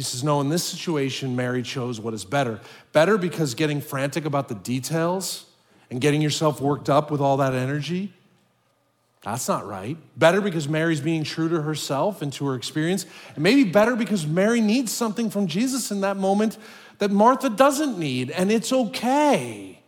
He 0.00 0.04
says, 0.04 0.24
No, 0.24 0.40
in 0.40 0.48
this 0.48 0.64
situation, 0.64 1.36
Mary 1.36 1.62
chose 1.62 2.00
what 2.00 2.14
is 2.14 2.24
better. 2.24 2.58
Better 2.94 3.18
because 3.18 3.52
getting 3.52 3.82
frantic 3.82 4.24
about 4.24 4.48
the 4.48 4.54
details 4.54 5.44
and 5.90 6.00
getting 6.00 6.22
yourself 6.22 6.58
worked 6.58 6.88
up 6.88 7.10
with 7.10 7.20
all 7.20 7.36
that 7.36 7.52
energy, 7.52 8.10
that's 9.22 9.46
not 9.46 9.66
right. 9.66 9.98
Better 10.16 10.40
because 10.40 10.70
Mary's 10.70 11.02
being 11.02 11.22
true 11.22 11.50
to 11.50 11.60
herself 11.60 12.22
and 12.22 12.32
to 12.32 12.46
her 12.46 12.54
experience. 12.54 13.04
And 13.34 13.44
maybe 13.44 13.62
better 13.62 13.94
because 13.94 14.26
Mary 14.26 14.62
needs 14.62 14.90
something 14.90 15.28
from 15.28 15.46
Jesus 15.46 15.90
in 15.90 16.00
that 16.00 16.16
moment 16.16 16.56
that 16.96 17.10
Martha 17.10 17.50
doesn't 17.50 17.98
need, 17.98 18.30
and 18.30 18.50
it's 18.50 18.72
okay. 18.72 19.82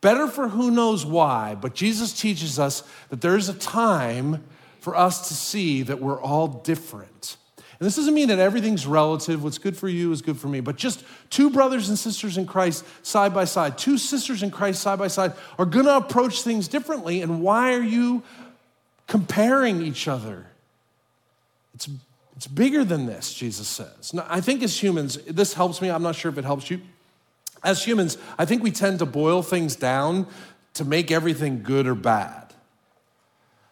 Better 0.00 0.28
for 0.28 0.48
who 0.48 0.70
knows 0.70 1.04
why, 1.04 1.56
but 1.60 1.74
Jesus 1.74 2.18
teaches 2.18 2.58
us 2.58 2.84
that 3.10 3.20
there's 3.20 3.50
a 3.50 3.54
time 3.54 4.44
for 4.80 4.96
us 4.96 5.28
to 5.28 5.34
see 5.34 5.82
that 5.82 6.00
we're 6.00 6.22
all 6.22 6.48
different 6.48 7.36
and 7.78 7.86
this 7.86 7.94
doesn't 7.94 8.14
mean 8.14 8.28
that 8.28 8.40
everything's 8.40 8.86
relative. 8.86 9.44
What's 9.44 9.58
good 9.58 9.76
for 9.76 9.88
you 9.88 10.10
is 10.10 10.20
good 10.20 10.36
for 10.36 10.48
me. 10.48 10.58
But 10.58 10.76
just 10.76 11.04
two 11.30 11.48
brothers 11.48 11.88
and 11.88 11.96
sisters 11.96 12.36
in 12.36 12.44
Christ 12.44 12.84
side 13.06 13.32
by 13.32 13.44
side, 13.44 13.78
two 13.78 13.98
sisters 13.98 14.42
in 14.42 14.50
Christ 14.50 14.82
side 14.82 14.98
by 14.98 15.06
side 15.06 15.32
are 15.58 15.64
going 15.64 15.84
to 15.86 15.96
approach 15.96 16.42
things 16.42 16.66
differently. 16.66 17.22
And 17.22 17.40
why 17.40 17.74
are 17.74 17.82
you 17.82 18.24
comparing 19.06 19.80
each 19.80 20.08
other? 20.08 20.46
It's, 21.72 21.88
it's 22.36 22.48
bigger 22.48 22.82
than 22.84 23.06
this, 23.06 23.32
Jesus 23.32 23.68
says. 23.68 24.12
Now, 24.12 24.26
I 24.28 24.40
think 24.40 24.64
as 24.64 24.82
humans, 24.82 25.16
this 25.28 25.54
helps 25.54 25.80
me. 25.80 25.88
I'm 25.88 26.02
not 26.02 26.16
sure 26.16 26.32
if 26.32 26.38
it 26.38 26.44
helps 26.44 26.70
you. 26.72 26.80
As 27.62 27.84
humans, 27.84 28.18
I 28.38 28.44
think 28.44 28.60
we 28.64 28.72
tend 28.72 28.98
to 28.98 29.06
boil 29.06 29.40
things 29.42 29.76
down 29.76 30.26
to 30.74 30.84
make 30.84 31.12
everything 31.12 31.62
good 31.62 31.86
or 31.86 31.94
bad. 31.94 32.52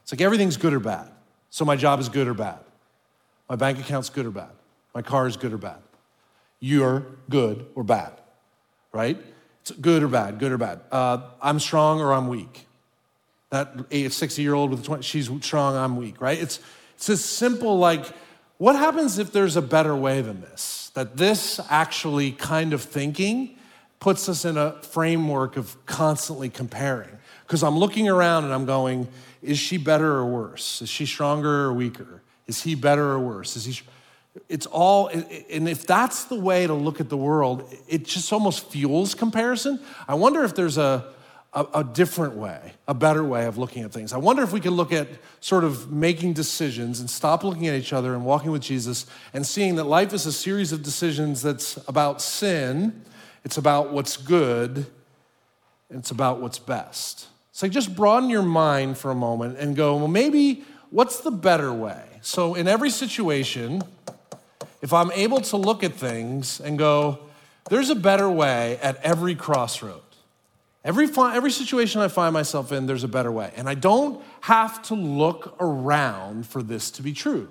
It's 0.03 0.13
like 0.13 0.21
everything's 0.21 0.57
good 0.57 0.73
or 0.73 0.81
bad. 0.81 1.11
So 1.51 1.65
my 1.65 1.75
job 1.75 1.99
is 1.99 2.09
good 2.09 2.29
or 2.29 2.35
bad. 2.35 2.59
My 3.49 3.57
bank 3.57 3.79
account's 3.79 4.11
good 4.11 4.27
or 4.27 4.31
bad. 4.31 4.51
My 4.95 5.03
car 5.03 5.27
is 5.27 5.37
good 5.37 5.53
or 5.53 5.59
bad. 5.59 5.79
You're 6.59 7.07
good 7.29 7.67
or 7.75 7.85
bad, 7.85 8.13
right? 8.93 9.19
It's 9.61 9.73
good 9.73 10.03
or 10.03 10.09
bad, 10.09 10.39
good 10.39 10.53
or 10.53 10.59
bad. 10.59 10.81
Uh, 10.91 11.19
I'm 11.43 11.61
strong 11.61 12.01
or 12.01 12.13
I'm 12.13 12.29
weak. 12.29 12.67
That 13.51 13.87
60 13.91 14.43
year 14.43 14.55
old 14.55 14.71
with 14.71 14.85
20, 14.85 15.03
she's 15.03 15.31
strong, 15.43 15.77
I'm 15.77 15.97
weak, 15.97 16.21
right? 16.21 16.39
It's, 16.39 16.61
it's 16.95 17.11
as 17.11 17.25
simple 17.25 17.79
like, 17.79 18.07
what 18.59 18.75
happens 18.75 19.19
if 19.19 19.33
there's 19.33 19.57
a 19.57 19.63
better 19.63 19.95
way 19.95 20.23
than 20.23 20.41
this? 20.41 20.91
That 20.95 21.17
this 21.17 21.61
actually 21.69 22.33
kind 22.33 22.73
of 22.73 22.83
thinking 22.83 23.57
puts 24.01 24.29
us 24.29 24.45
in 24.45 24.57
a 24.57 24.81
framework 24.83 25.57
of 25.57 25.77
constantly 25.87 26.49
comparing. 26.49 27.17
Because 27.47 27.63
I'm 27.63 27.79
looking 27.79 28.09
around 28.09 28.45
and 28.45 28.53
I'm 28.53 28.65
going, 28.65 29.09
is 29.43 29.59
she 29.59 29.77
better 29.77 30.13
or 30.13 30.27
worse? 30.27 30.81
Is 30.83 30.89
she 30.89 31.07
stronger 31.07 31.65
or 31.65 31.73
weaker? 31.73 32.23
Is 32.47 32.63
he 32.63 32.75
better 32.75 33.11
or 33.11 33.19
worse? 33.19 33.57
Is 33.57 33.65
he? 33.65 33.81
It's 34.49 34.67
all, 34.67 35.09
and 35.09 35.69
if 35.69 35.87
that's 35.87 36.25
the 36.25 36.39
way 36.39 36.67
to 36.67 36.75
look 36.75 37.01
at 37.01 37.09
the 37.09 37.17
world, 37.17 37.73
it 37.89 38.05
just 38.05 38.33
almost 38.33 38.71
fuels 38.71 39.15
comparison. 39.15 39.81
I 40.07 40.15
wonder 40.15 40.45
if 40.45 40.55
there's 40.55 40.77
a, 40.77 41.07
a, 41.55 41.67
a 41.75 41.85
different 41.85 42.35
way, 42.35 42.73
a 42.87 42.93
better 42.93 43.25
way 43.25 43.47
of 43.47 43.57
looking 43.57 43.83
at 43.83 43.93
things. 43.93 44.13
I 44.13 44.19
wonder 44.19 44.43
if 44.43 44.53
we 44.53 44.61
could 44.61 44.75
look 44.75 44.93
at 44.93 45.09
sort 45.41 45.65
of 45.65 45.91
making 45.91 46.35
decisions 46.35 47.01
and 47.01 47.09
stop 47.09 47.45
looking 47.45 47.67
at 47.67 47.75
each 47.75 47.95
other 47.95 48.15
and 48.15 48.27
walking 48.27 48.51
with 48.51 48.63
Jesus 48.63 49.07
and 49.33 49.47
seeing 49.47 49.77
that 49.77 49.85
life 49.85 50.13
is 50.13 50.27
a 50.27 50.33
series 50.33 50.71
of 50.71 50.83
decisions 50.83 51.41
that's 51.41 51.79
about 51.89 52.21
sin, 52.21 53.03
it's 53.43 53.57
about 53.57 53.91
what's 53.91 54.19
good, 54.19 54.87
and 55.89 55.99
it's 55.99 56.11
about 56.11 56.41
what's 56.41 56.59
best. 56.59 57.29
So 57.53 57.67
just 57.69 57.97
broaden 57.97 58.29
your 58.29 58.43
mind 58.43 58.99
for 58.99 59.11
a 59.11 59.15
moment 59.15 59.57
and 59.57 59.75
go, 59.75 59.97
well, 59.97 60.09
maybe 60.09 60.63
what's 60.91 61.21
the 61.21 61.31
better 61.31 61.73
way? 61.73 62.03
So, 62.27 62.57
in 62.57 62.67
every 62.67 62.91
situation, 62.91 63.85
if 64.83 64.93
I'm 64.93 65.13
able 65.13 65.41
to 65.43 65.57
look 65.57 65.85
at 65.85 65.93
things 65.93 66.59
and 66.59 66.77
go, 66.77 67.21
there's 67.71 67.89
a 67.89 67.95
better 67.95 68.29
way 68.29 68.81
at 68.83 68.97
every 69.05 69.37
crossroad. 69.37 70.03
Every, 70.85 71.07
every 71.07 71.53
situation 71.53 72.01
I 72.01 72.09
find 72.09 72.35
myself 72.35 72.73
in, 72.73 72.87
there's 72.87 73.05
a 73.05 73.09
better 73.09 73.31
way. 73.31 73.53
And 73.55 73.69
I 73.69 73.75
don't 73.75 74.25
have 74.41 74.83
to 74.89 74.97
look 74.97 75.55
around 75.61 76.49
for 76.49 76.65
this 76.65 76.91
to 76.93 77.03
be 77.03 77.13
true. 77.13 77.49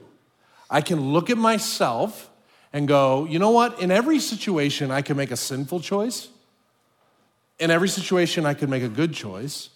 I 0.70 0.82
can 0.82 1.14
look 1.14 1.30
at 1.30 1.38
myself 1.38 2.30
and 2.74 2.86
go, 2.86 3.24
you 3.24 3.40
know 3.40 3.52
what? 3.52 3.80
In 3.80 3.92
every 3.92 4.20
situation, 4.20 4.92
I 4.92 5.02
can 5.02 5.16
make 5.16 5.32
a 5.32 5.38
sinful 5.38 5.80
choice. 5.80 6.28
In 7.60 7.72
every 7.72 7.88
situation, 7.88 8.46
I 8.46 8.54
can 8.54 8.70
make 8.70 8.84
a 8.84 8.90
good 8.90 9.14
choice. 9.14 9.70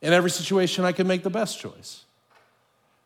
In 0.00 0.14
every 0.14 0.30
situation, 0.30 0.86
I 0.86 0.92
can 0.92 1.06
make 1.06 1.22
the 1.22 1.28
best 1.28 1.60
choice. 1.60 2.06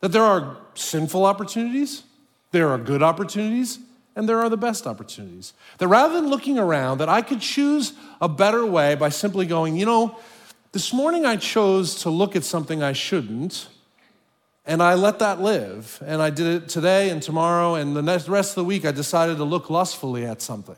That 0.03 0.13
there 0.13 0.23
are 0.23 0.59
sinful 0.75 1.25
opportunities, 1.25 2.03
there 2.51 2.69
are 2.69 2.77
good 2.77 3.03
opportunities, 3.03 3.79
and 4.15 4.29
there 4.29 4.41
are 4.41 4.51
the 4.51 4.57
best 4.59 4.87
opportunities. 4.87 5.55
That 5.79 5.89
rather 5.89 6.21
than 6.21 6.29
looking 6.29 6.59
around, 6.59 6.99
that 6.99 7.09
I 7.09 7.23
could 7.23 7.41
choose 7.41 7.95
a 8.21 8.29
better 8.29 8.67
way 8.67 8.95
by 8.95 9.09
simply 9.09 9.47
going, 9.47 9.77
you 9.77 9.87
know, 9.87 10.19
this 10.73 10.93
morning 10.93 11.25
I 11.25 11.37
chose 11.37 11.95
to 12.03 12.11
look 12.11 12.37
at 12.37 12.45
something 12.45 12.83
I 12.83 12.93
shouldn't, 12.93 13.69
and 14.67 14.83
I 14.83 14.95
let 14.95 15.19
that 15.21 15.41
live. 15.41 16.03
And 16.05 16.21
I 16.21 16.31
did 16.31 16.47
it 16.63 16.69
today 16.69 17.11
and 17.11 17.23
tomorrow, 17.23 17.75
and 17.75 17.97
the 17.97 18.03
rest 18.03 18.51
of 18.51 18.55
the 18.57 18.65
week 18.65 18.85
I 18.85 18.91
decided 18.91 19.37
to 19.39 19.45
look 19.45 19.71
lustfully 19.71 20.27
at 20.27 20.43
something. 20.43 20.77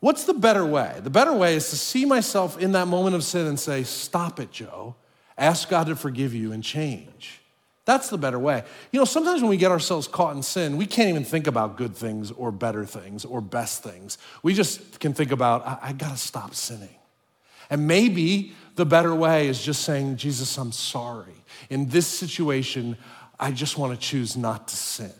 What's 0.00 0.24
the 0.24 0.34
better 0.34 0.64
way? 0.64 1.00
The 1.02 1.10
better 1.10 1.32
way 1.32 1.56
is 1.56 1.70
to 1.70 1.76
see 1.76 2.04
myself 2.04 2.58
in 2.58 2.72
that 2.72 2.86
moment 2.86 3.16
of 3.16 3.24
sin 3.24 3.46
and 3.46 3.58
say, 3.58 3.82
Stop 3.82 4.38
it, 4.40 4.50
Joe. 4.50 4.94
Ask 5.36 5.68
God 5.68 5.88
to 5.88 5.96
forgive 5.96 6.34
you 6.34 6.52
and 6.52 6.62
change. 6.62 7.40
That's 7.88 8.10
the 8.10 8.18
better 8.18 8.38
way. 8.38 8.64
You 8.92 8.98
know, 8.98 9.06
sometimes 9.06 9.40
when 9.40 9.48
we 9.48 9.56
get 9.56 9.70
ourselves 9.70 10.06
caught 10.06 10.36
in 10.36 10.42
sin, 10.42 10.76
we 10.76 10.84
can't 10.84 11.08
even 11.08 11.24
think 11.24 11.46
about 11.46 11.78
good 11.78 11.96
things 11.96 12.30
or 12.30 12.52
better 12.52 12.84
things 12.84 13.24
or 13.24 13.40
best 13.40 13.82
things. 13.82 14.18
We 14.42 14.52
just 14.52 15.00
can 15.00 15.14
think 15.14 15.32
about, 15.32 15.66
I, 15.66 15.78
I 15.80 15.92
gotta 15.94 16.18
stop 16.18 16.54
sinning. 16.54 16.94
And 17.70 17.86
maybe 17.86 18.52
the 18.76 18.84
better 18.84 19.14
way 19.14 19.48
is 19.48 19.64
just 19.64 19.86
saying, 19.86 20.18
Jesus, 20.18 20.58
I'm 20.58 20.70
sorry. 20.70 21.32
In 21.70 21.88
this 21.88 22.06
situation, 22.06 22.98
I 23.40 23.52
just 23.52 23.78
wanna 23.78 23.96
choose 23.96 24.36
not 24.36 24.68
to 24.68 24.76
sin. 24.76 25.14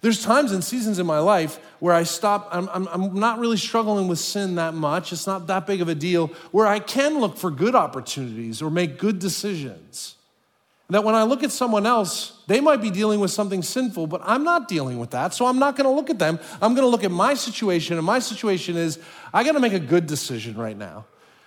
There's 0.00 0.24
times 0.24 0.52
and 0.52 0.64
seasons 0.64 0.98
in 0.98 1.04
my 1.04 1.18
life 1.18 1.58
where 1.78 1.92
I 1.92 2.04
stop, 2.04 2.48
I'm, 2.52 2.70
I'm, 2.72 2.88
I'm, 2.88 3.20
not 3.20 3.38
really 3.38 3.58
struggling 3.58 4.08
with 4.08 4.18
sin 4.18 4.54
that 4.54 4.72
much. 4.72 5.12
It's 5.12 5.26
not 5.26 5.46
that 5.48 5.66
big 5.66 5.82
of 5.82 5.90
a 5.90 5.94
deal, 5.94 6.28
where 6.52 6.66
I 6.66 6.78
can 6.78 7.20
look 7.20 7.36
for 7.36 7.50
good 7.50 7.74
opportunities 7.74 8.62
or 8.62 8.70
make 8.70 8.96
good 8.96 9.18
decisions. 9.18 10.16
That 10.92 11.04
when 11.04 11.14
I 11.14 11.22
look 11.22 11.42
at 11.42 11.50
someone 11.50 11.86
else, 11.86 12.38
they 12.46 12.60
might 12.60 12.82
be 12.82 12.90
dealing 12.90 13.18
with 13.18 13.30
something 13.30 13.62
sinful, 13.62 14.08
but 14.08 14.20
I'm 14.24 14.44
not 14.44 14.68
dealing 14.68 14.98
with 14.98 15.10
that. 15.12 15.32
So 15.32 15.46
I'm 15.46 15.58
not 15.58 15.74
going 15.74 15.86
to 15.86 15.90
look 15.90 16.10
at 16.10 16.18
them. 16.18 16.38
I'm 16.60 16.74
going 16.74 16.84
to 16.84 16.90
look 16.90 17.02
at 17.02 17.10
my 17.10 17.32
situation. 17.32 17.96
And 17.96 18.04
my 18.04 18.18
situation 18.18 18.76
is 18.76 18.98
I 19.32 19.42
got 19.42 19.52
to 19.52 19.60
make 19.60 19.72
a 19.72 19.80
good 19.80 20.06
decision 20.06 20.54
right 20.54 20.76
now. 20.76 21.06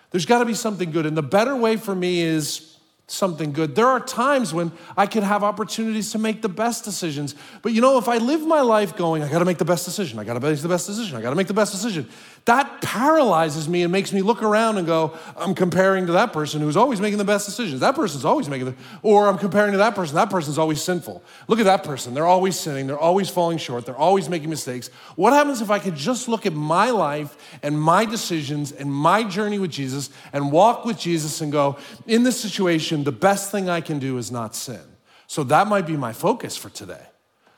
There's 0.09 0.25
got 0.25 0.39
to 0.39 0.45
be 0.45 0.55
something 0.55 0.89
good. 0.89 1.05
And 1.05 1.15
the 1.15 1.21
better 1.21 1.55
way 1.55 1.77
for 1.77 1.93
me 1.93 2.21
is 2.21 2.75
something 3.07 3.51
good. 3.51 3.75
There 3.75 3.85
are 3.85 3.99
times 3.99 4.53
when 4.53 4.71
I 4.97 5.05
could 5.05 5.21
have 5.21 5.43
opportunities 5.43 6.11
to 6.13 6.17
make 6.17 6.41
the 6.41 6.49
best 6.49 6.83
decisions. 6.83 7.35
But 7.61 7.71
you 7.71 7.81
know, 7.81 7.99
if 7.99 8.07
I 8.07 8.17
live 8.17 8.41
my 8.41 8.61
life 8.61 8.95
going, 8.95 9.21
I 9.21 9.29
got 9.29 9.39
to 9.39 9.45
make 9.45 9.59
the 9.59 9.65
best 9.65 9.85
decision, 9.85 10.17
I 10.17 10.23
got 10.23 10.33
to 10.33 10.39
make 10.39 10.59
the 10.59 10.67
best 10.67 10.87
decision, 10.87 11.15
I 11.15 11.21
got 11.21 11.29
to 11.29 11.35
make 11.35 11.47
the 11.47 11.53
best 11.53 11.71
decision, 11.71 12.09
that 12.45 12.81
paralyzes 12.81 13.67
me 13.67 13.81
and 13.81 13.91
makes 13.91 14.13
me 14.13 14.21
look 14.21 14.43
around 14.43 14.77
and 14.77 14.85
go, 14.85 15.17
I'm 15.35 15.55
comparing 15.55 16.05
to 16.05 16.11
that 16.11 16.31
person 16.31 16.61
who's 16.61 16.77
always 16.77 17.01
making 17.01 17.17
the 17.17 17.25
best 17.25 17.47
decisions. 17.47 17.79
That 17.79 17.95
person's 17.95 18.23
always 18.23 18.47
making 18.47 18.67
the, 18.67 18.75
or 19.01 19.27
I'm 19.27 19.39
comparing 19.39 19.71
to 19.71 19.79
that 19.79 19.95
person. 19.95 20.13
That 20.13 20.29
person's 20.29 20.59
always 20.59 20.79
sinful. 20.79 21.23
Look 21.47 21.57
at 21.57 21.65
that 21.65 21.83
person. 21.83 22.13
They're 22.13 22.27
always 22.27 22.57
sinning. 22.59 22.85
They're 22.85 22.99
always 22.99 23.31
falling 23.31 23.57
short. 23.57 23.87
They're 23.87 23.97
always 23.97 24.29
making 24.29 24.51
mistakes. 24.51 24.89
What 25.15 25.33
happens 25.33 25.59
if 25.59 25.71
I 25.71 25.79
could 25.79 25.95
just 25.95 26.27
look 26.27 26.45
at 26.45 26.53
my 26.53 26.91
life 26.91 27.35
and 27.63 27.81
my 27.81 28.05
decisions 28.05 28.71
and 28.71 28.93
my 28.93 29.23
journey 29.23 29.57
with 29.57 29.71
Jesus 29.71 30.11
and 30.31 30.51
walk 30.51 30.85
with 30.85 30.99
Jesus 30.99 31.41
and 31.41 31.51
go, 31.51 31.77
in 32.05 32.21
this 32.21 32.39
situation, 32.39 33.03
the 33.03 33.11
best 33.11 33.51
thing 33.51 33.69
I 33.69 33.81
can 33.81 33.97
do 33.97 34.19
is 34.19 34.31
not 34.31 34.55
sin. 34.55 34.81
So 35.25 35.43
that 35.45 35.65
might 35.65 35.87
be 35.87 35.97
my 35.97 36.13
focus 36.13 36.55
for 36.55 36.69
today. 36.69 37.07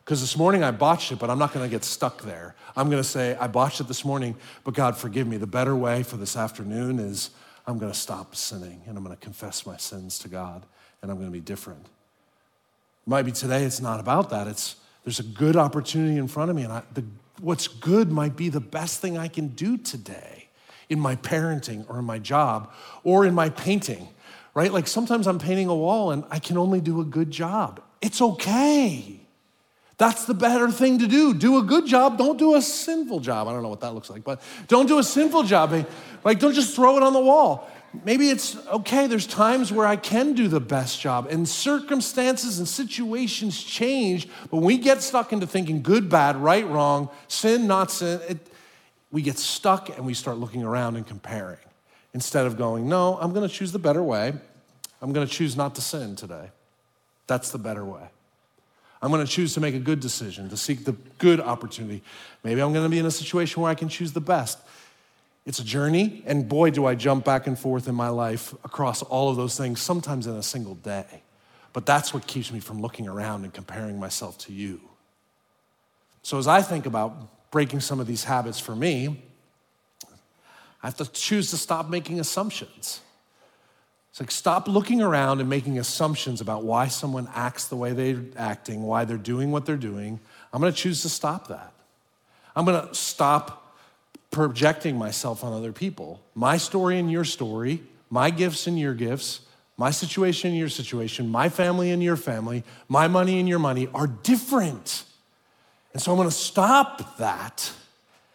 Because 0.08 0.22
this 0.22 0.38
morning 0.38 0.64
I 0.64 0.72
botched 0.72 1.12
it, 1.12 1.20
but 1.20 1.30
I'm 1.30 1.38
not 1.38 1.54
going 1.54 1.66
to 1.66 1.70
get 1.70 1.84
stuck 1.84 2.22
there. 2.22 2.56
I'm 2.78 2.90
going 2.90 3.04
to 3.04 3.10
say, 3.10 3.36
I 3.42 3.48
botched 3.48 3.82
it 3.82 3.90
this 3.90 4.06
morning, 4.06 4.38
but 4.64 4.74
God, 4.74 4.96
forgive 4.96 5.28
me. 5.28 5.36
The 5.36 5.48
better 5.48 5.76
way 5.76 6.02
for 6.02 6.16
this 6.16 6.38
afternoon 6.38 6.98
is 6.98 7.32
I'm 7.66 7.78
going 7.78 7.92
to 7.92 7.98
stop 7.98 8.34
sinning 8.34 8.84
and 8.88 8.98
I'm 8.98 9.04
going 9.04 9.14
to 9.14 9.22
confess 9.22 9.66
my 9.66 9.76
sins 9.76 10.18
to 10.20 10.30
God 10.30 10.66
and 11.02 11.12
I'm 11.12 11.18
going 11.18 11.28
to 11.28 11.34
be 11.34 11.42
different. 11.42 11.88
Might 13.06 13.24
be 13.24 13.34
today, 13.34 13.66
it's 13.66 13.82
not 13.82 14.00
about 14.00 14.30
that. 14.30 14.48
It's 14.48 14.78
there's 15.04 15.20
a 15.20 15.24
good 15.24 15.58
opportunity 15.58 16.18
in 16.18 16.30
front 16.30 16.52
of 16.52 16.56
me, 16.56 16.64
and 16.64 16.72
I, 16.72 16.84
the, 16.94 17.04
what's 17.42 17.68
good 17.68 18.10
might 18.10 18.38
be 18.38 18.48
the 18.48 18.62
best 18.62 19.02
thing 19.02 19.18
I 19.18 19.28
can 19.28 19.50
do 19.50 19.76
today 19.76 20.48
in 20.88 21.02
my 21.02 21.18
parenting 21.18 21.86
or 21.90 22.00
in 22.00 22.06
my 22.06 22.18
job 22.18 22.72
or 23.04 23.26
in 23.26 23.34
my 23.34 23.50
painting, 23.50 24.08
right? 24.54 24.72
Like 24.72 24.88
sometimes 24.88 25.28
I'm 25.28 25.38
painting 25.38 25.68
a 25.68 25.76
wall 25.76 26.12
and 26.12 26.24
I 26.32 26.40
can 26.40 26.58
only 26.58 26.80
do 26.80 27.02
a 27.02 27.06
good 27.06 27.30
job. 27.30 27.82
It's 28.02 28.22
okay. 28.22 29.17
That's 29.98 30.26
the 30.26 30.36
better 30.36 30.70
thing 30.70 31.00
to 31.00 31.08
do. 31.08 31.34
Do 31.34 31.58
a 31.58 31.64
good 31.64 31.88
job. 31.88 32.18
Don't 32.18 32.38
do 32.38 32.56
a 32.56 32.62
sinful 32.62 33.20
job. 33.20 33.48
I 33.48 33.52
don't 33.52 33.64
know 33.64 33.70
what 33.70 33.82
that 33.82 33.96
looks 33.96 34.10
like, 34.10 34.24
but 34.24 34.42
don't 34.68 34.86
do 34.86 35.00
a 35.00 35.04
sinful 35.04 35.44
job. 35.44 35.74
Like, 36.24 36.40
don't 36.40 36.54
just 36.54 36.76
throw 36.76 36.98
it 36.98 37.04
on 37.04 37.14
the 37.14 37.20
wall. 37.20 37.68
Maybe 38.06 38.30
it's 38.30 38.56
okay, 38.68 39.08
there's 39.08 39.26
times 39.26 39.72
where 39.72 39.88
I 39.88 39.96
can 39.96 40.34
do 40.34 40.48
the 40.48 40.60
best 40.60 41.00
job, 41.00 41.28
and 41.32 41.48
circumstances 41.48 42.60
and 42.60 42.68
situations 42.68 43.64
change. 43.64 44.28
But 44.52 44.58
when 44.58 44.66
we 44.66 44.78
get 44.78 45.02
stuck 45.02 45.34
into 45.34 45.48
thinking 45.48 45.82
good, 45.82 46.10
bad, 46.10 46.36
right, 46.36 46.68
wrong, 46.68 47.10
sin, 47.28 47.66
not 47.66 47.90
sin, 47.90 48.20
it, 48.28 48.38
we 49.12 49.22
get 49.22 49.40
stuck 49.40 49.90
and 49.90 50.06
we 50.06 50.14
start 50.14 50.38
looking 50.38 50.64
around 50.64 50.98
and 50.98 51.08
comparing 51.08 51.58
instead 52.14 52.46
of 52.46 52.58
going, 52.58 52.88
no, 52.88 53.18
I'm 53.20 53.34
gonna 53.34 53.48
choose 53.48 53.72
the 53.72 53.80
better 53.80 54.04
way. 54.04 54.34
I'm 55.02 55.14
gonna 55.14 55.26
choose 55.26 55.56
not 55.56 55.74
to 55.76 55.82
sin 55.82 56.16
today. 56.16 56.52
That's 57.26 57.52
the 57.52 57.58
better 57.58 57.86
way. 57.86 58.10
I'm 59.02 59.12
going 59.12 59.26
to 59.26 59.32
choose 59.32 59.54
to 59.54 59.60
make 59.60 59.76
a 59.76 59.80
good 59.80 60.00
decision, 60.00 60.50
to 60.50 60.58
seek 60.58 60.86
the 60.86 60.94
good 61.20 61.40
opportunity. 61.40 62.02
Maybe 62.44 62.62
I'm 62.62 62.74
going 62.74 62.86
to 62.86 62.90
be 62.90 63.00
in 63.00 63.06
a 63.06 63.12
situation 63.12 63.62
where 63.62 63.72
I 63.72 63.76
can 63.76 63.90
choose 63.90 64.14
the 64.14 64.22
best. 64.22 64.60
It's 65.46 65.60
a 65.60 65.64
journey, 65.64 66.24
and 66.26 66.50
boy, 66.50 66.72
do 66.72 66.86
I 66.86 66.96
jump 66.96 67.24
back 67.24 67.48
and 67.48 67.58
forth 67.58 67.88
in 67.88 67.96
my 67.96 68.10
life 68.10 68.54
across 68.66 69.02
all 69.04 69.30
of 69.30 69.38
those 69.38 69.58
things, 69.58 69.82
sometimes 69.82 70.28
in 70.28 70.34
a 70.34 70.44
single 70.44 70.76
day. 70.76 71.22
But 71.74 71.86
that's 71.86 72.14
what 72.14 72.28
keeps 72.28 72.52
me 72.52 72.60
from 72.60 72.82
looking 72.82 73.08
around 73.08 73.44
and 73.44 73.54
comparing 73.54 74.00
myself 74.00 74.38
to 74.40 74.54
you. 74.54 74.82
So, 76.24 76.38
as 76.38 76.48
I 76.48 76.62
think 76.62 76.86
about 76.86 77.52
breaking 77.52 77.80
some 77.80 78.00
of 78.00 78.08
these 78.08 78.26
habits 78.26 78.60
for 78.60 78.76
me, 78.76 79.24
I 80.84 80.88
have 80.88 80.98
to 80.98 81.06
choose 81.06 81.50
to 81.52 81.58
stop 81.58 81.90
making 81.90 82.20
assumptions. 82.20 83.02
It's 84.18 84.22
like 84.22 84.32
stop 84.32 84.68
looking 84.68 85.00
around 85.00 85.42
and 85.42 85.48
making 85.48 85.78
assumptions 85.78 86.42
about 86.42 86.64
why 86.64 86.88
someone 86.88 87.30
acts 87.36 87.68
the 87.68 87.76
way 87.76 87.94
they're 87.94 88.24
acting, 88.36 88.82
why 88.82 89.06
they're 89.06 89.16
doing 89.16 89.52
what 89.52 89.68
they're 89.68 89.78
doing. 89.78 90.20
I'm 90.52 90.60
going 90.60 90.74
to 90.74 90.76
choose 90.76 91.04
to 91.04 91.10
stop 91.10 91.50
that. 91.50 91.72
I'm 92.56 92.66
going 92.66 92.88
to 92.88 92.96
stop 92.96 93.78
projecting 94.32 94.98
myself 94.98 95.44
on 95.44 95.54
other 95.54 95.72
people. 95.72 96.20
My 96.34 96.58
story 96.58 96.98
and 96.98 97.12
your 97.12 97.26
story, 97.26 97.84
my 98.10 98.32
gifts 98.32 98.66
and 98.66 98.80
your 98.80 98.96
gifts, 98.96 99.42
my 99.78 99.92
situation 99.92 100.50
and 100.50 100.58
your 100.58 100.70
situation, 100.70 101.30
my 101.30 101.48
family 101.48 101.92
and 101.92 102.02
your 102.02 102.18
family, 102.18 102.64
my 102.90 103.08
money 103.08 103.40
and 103.40 103.48
your 103.48 103.60
money 103.60 103.88
are 103.94 104.08
different. 104.08 105.04
And 105.94 106.02
so 106.02 106.12
I'm 106.12 106.18
going 106.18 106.28
to 106.28 106.34
stop 106.36 107.18
that 107.18 107.72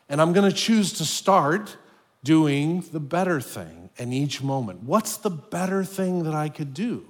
and 0.09 0.23
I'm 0.23 0.33
going 0.33 0.49
to 0.49 0.57
choose 0.57 0.92
to 0.92 1.05
start 1.05 1.77
doing 2.25 2.85
the 2.93 3.01
better 3.01 3.41
thing 3.41 3.91
in 3.97 4.13
each 4.13 4.43
moment. 4.43 4.83
What's 4.83 5.17
the 5.17 5.31
better 5.31 5.85
thing 5.85 6.25
that 6.25 6.35
I 6.35 6.49
could 6.49 6.75
do? 6.75 7.05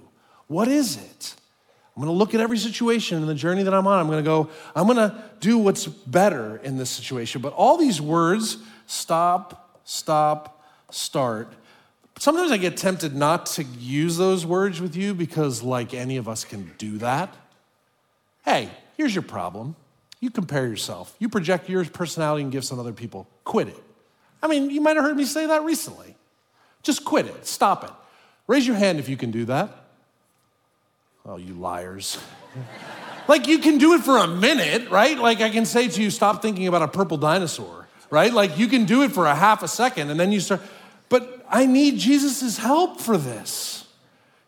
What 0.47 0.67
is 0.67 0.97
it? 0.97 1.35
I'm 1.95 2.01
going 2.01 2.13
to 2.13 2.17
look 2.17 2.33
at 2.33 2.41
every 2.41 2.57
situation 2.57 3.21
in 3.21 3.27
the 3.27 3.35
journey 3.35 3.63
that 3.63 3.73
I'm 3.73 3.85
on. 3.85 3.99
I'm 3.99 4.07
going 4.07 4.23
to 4.23 4.27
go, 4.27 4.49
I'm 4.75 4.87
going 4.87 4.97
to 4.97 5.23
do 5.39 5.59
what's 5.59 5.85
better 5.85 6.57
in 6.57 6.77
this 6.77 6.89
situation. 6.89 7.41
But 7.41 7.53
all 7.53 7.77
these 7.77 8.01
words 8.01 8.57
stop, 8.87 9.79
stop, 9.83 10.65
start. 10.89 11.53
Sometimes 12.17 12.51
I 12.51 12.57
get 12.57 12.77
tempted 12.77 13.15
not 13.15 13.45
to 13.47 13.63
use 13.63 14.17
those 14.17 14.45
words 14.45 14.81
with 14.81 14.95
you 14.95 15.13
because, 15.13 15.61
like, 15.61 15.93
any 15.93 16.17
of 16.17 16.27
us 16.27 16.43
can 16.43 16.71
do 16.77 16.97
that. 16.99 17.35
Hey, 18.45 18.69
here's 18.97 19.13
your 19.13 19.23
problem. 19.23 19.75
You 20.19 20.29
compare 20.29 20.65
yourself, 20.65 21.15
you 21.19 21.27
project 21.29 21.69
your 21.69 21.83
personality 21.85 22.43
and 22.43 22.51
gifts 22.51 22.71
on 22.71 22.79
other 22.79 22.93
people. 22.93 23.27
Quit 23.43 23.67
it. 23.67 23.83
I 24.43 24.47
mean, 24.47 24.69
you 24.69 24.81
might 24.81 24.97
have 24.97 25.05
heard 25.05 25.15
me 25.15 25.23
say 25.23 25.47
that 25.47 25.63
recently. 25.63 26.15
Just 26.83 27.05
quit 27.05 27.25
it. 27.25 27.47
Stop 27.47 27.85
it. 27.85 27.91
Raise 28.45 28.67
your 28.67 28.75
hand 28.75 28.99
if 28.99 29.07
you 29.07 29.15
can 29.15 29.31
do 29.31 29.45
that. 29.45 29.69
Oh, 31.25 31.37
you 31.37 31.53
liars. 31.53 32.19
like 33.29 33.47
you 33.47 33.59
can 33.59 33.77
do 33.77 33.93
it 33.93 34.01
for 34.01 34.17
a 34.17 34.27
minute, 34.27 34.89
right? 34.89 35.17
Like 35.17 35.39
I 35.39 35.49
can 35.49 35.65
say 35.65 35.87
to 35.87 36.03
you, 36.03 36.09
stop 36.09 36.41
thinking 36.41 36.67
about 36.67 36.81
a 36.81 36.89
purple 36.89 37.15
dinosaur, 37.15 37.87
right? 38.09 38.33
Like 38.33 38.57
you 38.57 38.67
can 38.67 38.83
do 38.83 39.03
it 39.03 39.13
for 39.13 39.25
a 39.25 39.33
half 39.33 39.63
a 39.63 39.67
second 39.69 40.09
and 40.09 40.19
then 40.19 40.33
you 40.33 40.41
start, 40.41 40.59
but 41.07 41.45
I 41.49 41.65
need 41.65 41.97
Jesus' 41.97 42.57
help 42.57 42.99
for 42.99 43.17
this. 43.17 43.87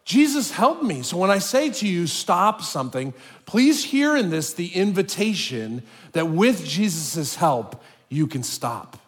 Jesus 0.03 0.51
help 0.51 0.83
me. 0.83 1.03
So 1.03 1.15
when 1.15 1.31
I 1.31 1.37
say 1.37 1.71
to 1.71 1.87
you, 1.87 2.05
stop 2.05 2.61
something, 2.61 3.13
please 3.45 3.85
hear 3.85 4.17
in 4.17 4.29
this 4.29 4.53
the 4.53 4.67
invitation 4.75 5.83
that 6.11 6.27
with 6.27 6.65
Jesus' 6.65 7.35
help, 7.35 7.81
you 8.09 8.27
can 8.27 8.43
stop. 8.43 8.99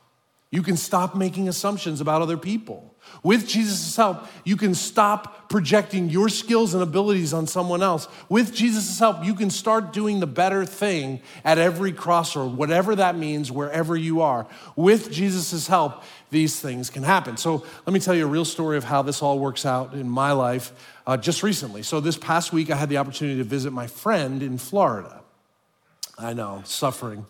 You 0.50 0.64
can 0.64 0.78
stop 0.78 1.14
making 1.14 1.50
assumptions 1.50 2.00
about 2.00 2.22
other 2.22 2.38
people. 2.38 2.96
With 3.22 3.48
Jesus' 3.48 3.96
help, 3.96 4.26
you 4.46 4.56
can 4.56 4.76
stop 4.76 5.50
projecting 5.50 6.10
your 6.10 6.30
skills 6.30 6.74
and 6.74 6.82
abilities 6.82 7.34
on 7.34 7.48
someone 7.48 7.82
else. 7.84 8.08
With 8.30 8.54
Jesus' 8.54 8.98
help, 8.98 9.26
you 9.26 9.34
can 9.34 9.50
start 9.50 9.92
doing 9.92 10.22
the 10.22 10.28
better 10.28 10.66
thing 10.66 11.22
at 11.44 11.58
every 11.58 11.92
crossroad, 11.92 12.56
whatever 12.56 12.96
that 12.96 13.18
means, 13.18 13.52
wherever 13.52 13.96
you 13.96 14.22
are. 14.22 14.48
With 14.78 15.12
Jesus' 15.12 15.68
help, 15.68 16.04
these 16.30 16.60
things 16.60 16.90
can 16.90 17.04
happen. 17.04 17.36
So, 17.36 17.66
let 17.86 17.94
me 17.94 18.00
tell 18.00 18.16
you 18.16 18.26
a 18.26 18.30
real 18.30 18.46
story 18.46 18.78
of 18.78 18.86
how 18.86 19.02
this 19.02 19.22
all 19.22 19.40
works 19.40 19.66
out 19.66 19.94
in 19.94 20.10
my 20.10 20.32
life 20.32 20.72
uh, 21.06 21.18
just 21.18 21.44
recently. 21.44 21.84
So, 21.84 22.00
this 22.00 22.18
past 22.18 22.54
week, 22.54 22.70
I 22.70 22.78
had 22.78 22.88
the 22.88 22.98
opportunity 22.98 23.38
to 23.40 23.46
visit 23.46 23.72
my 23.72 23.88
friend 23.88 24.42
in 24.42 24.58
Florida. 24.58 25.22
I 26.18 26.34
know, 26.34 26.62
suffering. 26.66 27.26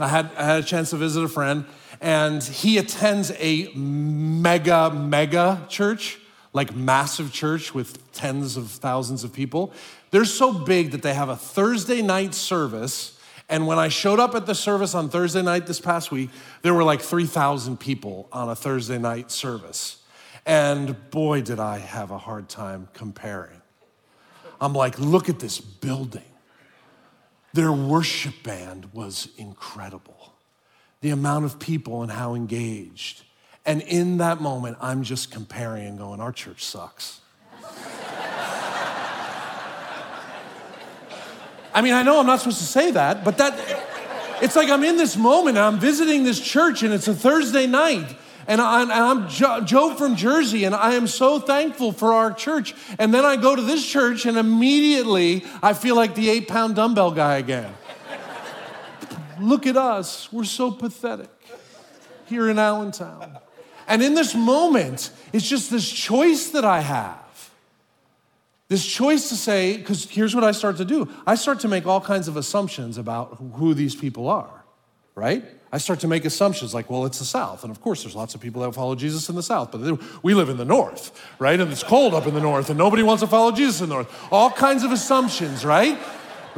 I 0.00 0.08
had, 0.08 0.30
I 0.36 0.44
had 0.44 0.62
a 0.62 0.66
chance 0.66 0.90
to 0.90 0.96
visit 0.96 1.22
a 1.22 1.28
friend 1.28 1.64
and 2.00 2.42
he 2.42 2.78
attends 2.78 3.32
a 3.38 3.72
mega, 3.74 4.90
mega 4.90 5.66
church, 5.68 6.18
like 6.52 6.74
massive 6.74 7.32
church 7.32 7.74
with 7.74 8.12
tens 8.12 8.56
of 8.56 8.70
thousands 8.70 9.24
of 9.24 9.32
people. 9.32 9.72
They're 10.10 10.24
so 10.24 10.52
big 10.52 10.92
that 10.92 11.02
they 11.02 11.14
have 11.14 11.28
a 11.28 11.36
Thursday 11.36 12.02
night 12.02 12.34
service. 12.34 13.18
And 13.48 13.66
when 13.66 13.78
I 13.78 13.88
showed 13.88 14.20
up 14.20 14.34
at 14.34 14.46
the 14.46 14.54
service 14.54 14.94
on 14.94 15.08
Thursday 15.08 15.42
night 15.42 15.66
this 15.66 15.80
past 15.80 16.10
week, 16.10 16.30
there 16.62 16.74
were 16.74 16.84
like 16.84 17.00
3,000 17.00 17.78
people 17.78 18.28
on 18.32 18.48
a 18.48 18.54
Thursday 18.54 18.98
night 18.98 19.30
service. 19.30 20.02
And 20.46 21.10
boy, 21.10 21.42
did 21.42 21.58
I 21.58 21.78
have 21.78 22.10
a 22.10 22.18
hard 22.18 22.48
time 22.48 22.88
comparing. 22.92 23.60
I'm 24.60 24.72
like, 24.72 24.98
look 24.98 25.28
at 25.28 25.38
this 25.38 25.60
building. 25.60 26.22
Their 27.52 27.72
worship 27.72 28.42
band 28.42 28.92
was 28.92 29.28
incredible 29.36 30.17
the 31.00 31.10
amount 31.10 31.44
of 31.44 31.58
people 31.58 32.02
and 32.02 32.10
how 32.10 32.34
engaged. 32.34 33.22
And 33.64 33.82
in 33.82 34.18
that 34.18 34.40
moment, 34.40 34.78
I'm 34.80 35.02
just 35.02 35.30
comparing 35.30 35.86
and 35.86 35.98
going, 35.98 36.20
our 36.20 36.32
church 36.32 36.64
sucks. 36.64 37.20
I 41.74 41.82
mean, 41.82 41.92
I 41.94 42.02
know 42.02 42.18
I'm 42.18 42.26
not 42.26 42.40
supposed 42.40 42.58
to 42.58 42.64
say 42.64 42.90
that, 42.92 43.24
but 43.24 43.38
that 43.38 43.54
it's 44.40 44.56
like 44.56 44.70
I'm 44.70 44.84
in 44.84 44.96
this 44.96 45.16
moment 45.16 45.58
I'm 45.58 45.78
visiting 45.78 46.24
this 46.24 46.40
church 46.40 46.82
and 46.82 46.92
it's 46.92 47.08
a 47.08 47.14
Thursday 47.14 47.66
night. 47.66 48.16
And, 48.46 48.62
I, 48.62 49.10
am 49.10 49.28
Joe 49.28 49.94
from 49.94 50.16
Jersey, 50.16 50.64
and 50.64 50.74
I 50.74 50.94
am 50.94 51.06
so 51.06 51.38
thankful 51.38 51.92
for 51.92 52.14
our 52.14 52.32
church. 52.32 52.74
And 52.98 53.12
then 53.12 53.22
I 53.22 53.36
go 53.36 53.54
to 53.54 53.60
this 53.60 53.86
church, 53.86 54.24
and 54.24 54.38
immediately 54.38 55.44
I 55.62 55.74
feel 55.74 55.94
like 55.94 56.14
the 56.14 56.30
eight 56.30 56.48
pound 56.48 56.74
dumbbell 56.74 57.10
guy 57.10 57.36
again. 57.36 57.70
Look 59.40 59.66
at 59.66 59.76
us. 59.76 60.32
We're 60.32 60.44
so 60.44 60.70
pathetic 60.70 61.30
here 62.26 62.48
in 62.50 62.58
Allentown. 62.58 63.38
And 63.86 64.02
in 64.02 64.14
this 64.14 64.34
moment, 64.34 65.10
it's 65.32 65.48
just 65.48 65.70
this 65.70 65.90
choice 65.90 66.50
that 66.50 66.64
I 66.64 66.80
have. 66.80 67.50
This 68.68 68.84
choice 68.86 69.30
to 69.30 69.34
say, 69.34 69.78
because 69.78 70.08
here's 70.10 70.34
what 70.34 70.44
I 70.44 70.52
start 70.52 70.76
to 70.76 70.84
do 70.84 71.08
I 71.26 71.34
start 71.34 71.60
to 71.60 71.68
make 71.68 71.86
all 71.86 72.00
kinds 72.00 72.28
of 72.28 72.36
assumptions 72.36 72.98
about 72.98 73.38
who 73.54 73.72
these 73.72 73.94
people 73.94 74.28
are, 74.28 74.64
right? 75.14 75.42
I 75.70 75.78
start 75.78 76.00
to 76.00 76.08
make 76.08 76.24
assumptions 76.24 76.72
like, 76.72 76.88
well, 76.88 77.04
it's 77.04 77.18
the 77.18 77.26
South. 77.26 77.62
And 77.62 77.70
of 77.70 77.80
course, 77.80 78.02
there's 78.02 78.16
lots 78.16 78.34
of 78.34 78.40
people 78.40 78.62
that 78.62 78.72
follow 78.72 78.94
Jesus 78.94 79.28
in 79.28 79.36
the 79.36 79.42
South, 79.42 79.70
but 79.70 80.00
we 80.22 80.32
live 80.32 80.48
in 80.48 80.56
the 80.56 80.64
North, 80.64 81.18
right? 81.38 81.58
And 81.58 81.70
it's 81.70 81.82
cold 81.82 82.14
up 82.14 82.26
in 82.26 82.34
the 82.34 82.40
North, 82.40 82.70
and 82.70 82.78
nobody 82.78 83.02
wants 83.02 83.22
to 83.22 83.26
follow 83.26 83.52
Jesus 83.52 83.80
in 83.80 83.88
the 83.88 83.94
North. 83.94 84.32
All 84.32 84.50
kinds 84.50 84.82
of 84.82 84.92
assumptions, 84.92 85.64
right? 85.64 85.98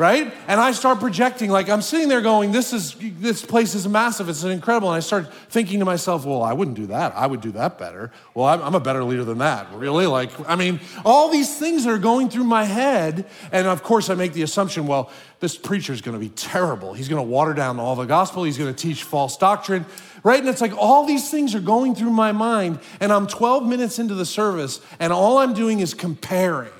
Right? 0.00 0.32
And 0.48 0.58
I 0.58 0.72
start 0.72 0.98
projecting, 0.98 1.50
like 1.50 1.68
I'm 1.68 1.82
sitting 1.82 2.08
there 2.08 2.22
going, 2.22 2.52
this 2.52 2.72
is 2.72 2.96
this 3.20 3.44
place 3.44 3.74
is 3.74 3.86
massive, 3.86 4.30
it's 4.30 4.42
incredible. 4.42 4.88
And 4.88 4.96
I 4.96 5.00
start 5.00 5.30
thinking 5.50 5.78
to 5.80 5.84
myself, 5.84 6.24
well, 6.24 6.42
I 6.42 6.54
wouldn't 6.54 6.78
do 6.78 6.86
that. 6.86 7.14
I 7.14 7.26
would 7.26 7.42
do 7.42 7.52
that 7.52 7.78
better. 7.78 8.10
Well, 8.32 8.46
I'm, 8.46 8.62
I'm 8.62 8.74
a 8.74 8.80
better 8.80 9.04
leader 9.04 9.24
than 9.24 9.38
that. 9.38 9.70
Really? 9.74 10.06
Like, 10.06 10.30
I 10.48 10.56
mean, 10.56 10.80
all 11.04 11.30
these 11.30 11.54
things 11.58 11.86
are 11.86 11.98
going 11.98 12.30
through 12.30 12.44
my 12.44 12.64
head. 12.64 13.26
And 13.52 13.66
of 13.66 13.82
course, 13.82 14.08
I 14.08 14.14
make 14.14 14.32
the 14.32 14.40
assumption, 14.40 14.86
well, 14.86 15.10
this 15.40 15.58
preacher 15.58 15.92
is 15.92 16.00
going 16.00 16.18
to 16.18 16.20
be 16.20 16.30
terrible. 16.30 16.94
He's 16.94 17.10
going 17.10 17.22
to 17.22 17.30
water 17.30 17.52
down 17.52 17.78
all 17.78 17.94
the 17.94 18.06
gospel. 18.06 18.44
He's 18.44 18.56
going 18.56 18.74
to 18.74 18.82
teach 18.82 19.02
false 19.02 19.36
doctrine, 19.36 19.84
right? 20.24 20.40
And 20.40 20.48
it's 20.48 20.62
like 20.62 20.76
all 20.78 21.04
these 21.04 21.30
things 21.30 21.54
are 21.54 21.60
going 21.60 21.94
through 21.94 22.10
my 22.10 22.32
mind. 22.32 22.78
And 23.00 23.12
I'm 23.12 23.26
12 23.26 23.66
minutes 23.66 23.98
into 23.98 24.14
the 24.14 24.26
service, 24.26 24.80
and 24.98 25.12
all 25.12 25.36
I'm 25.36 25.52
doing 25.52 25.80
is 25.80 25.92
comparing 25.92 26.72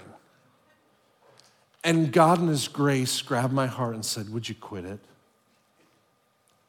and 1.83 2.12
God, 2.12 2.40
in 2.40 2.49
His 2.49 2.69
grace, 2.69 3.23
grabbed 3.23 3.53
my 3.53 3.66
heart 3.66 3.95
and 3.95 4.05
said, 4.05 4.31
Would 4.31 4.49
you 4.49 4.55
quit 4.55 4.85
it? 4.85 5.01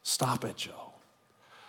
Stop 0.02 0.44
it, 0.44 0.56
Joe. 0.56 0.92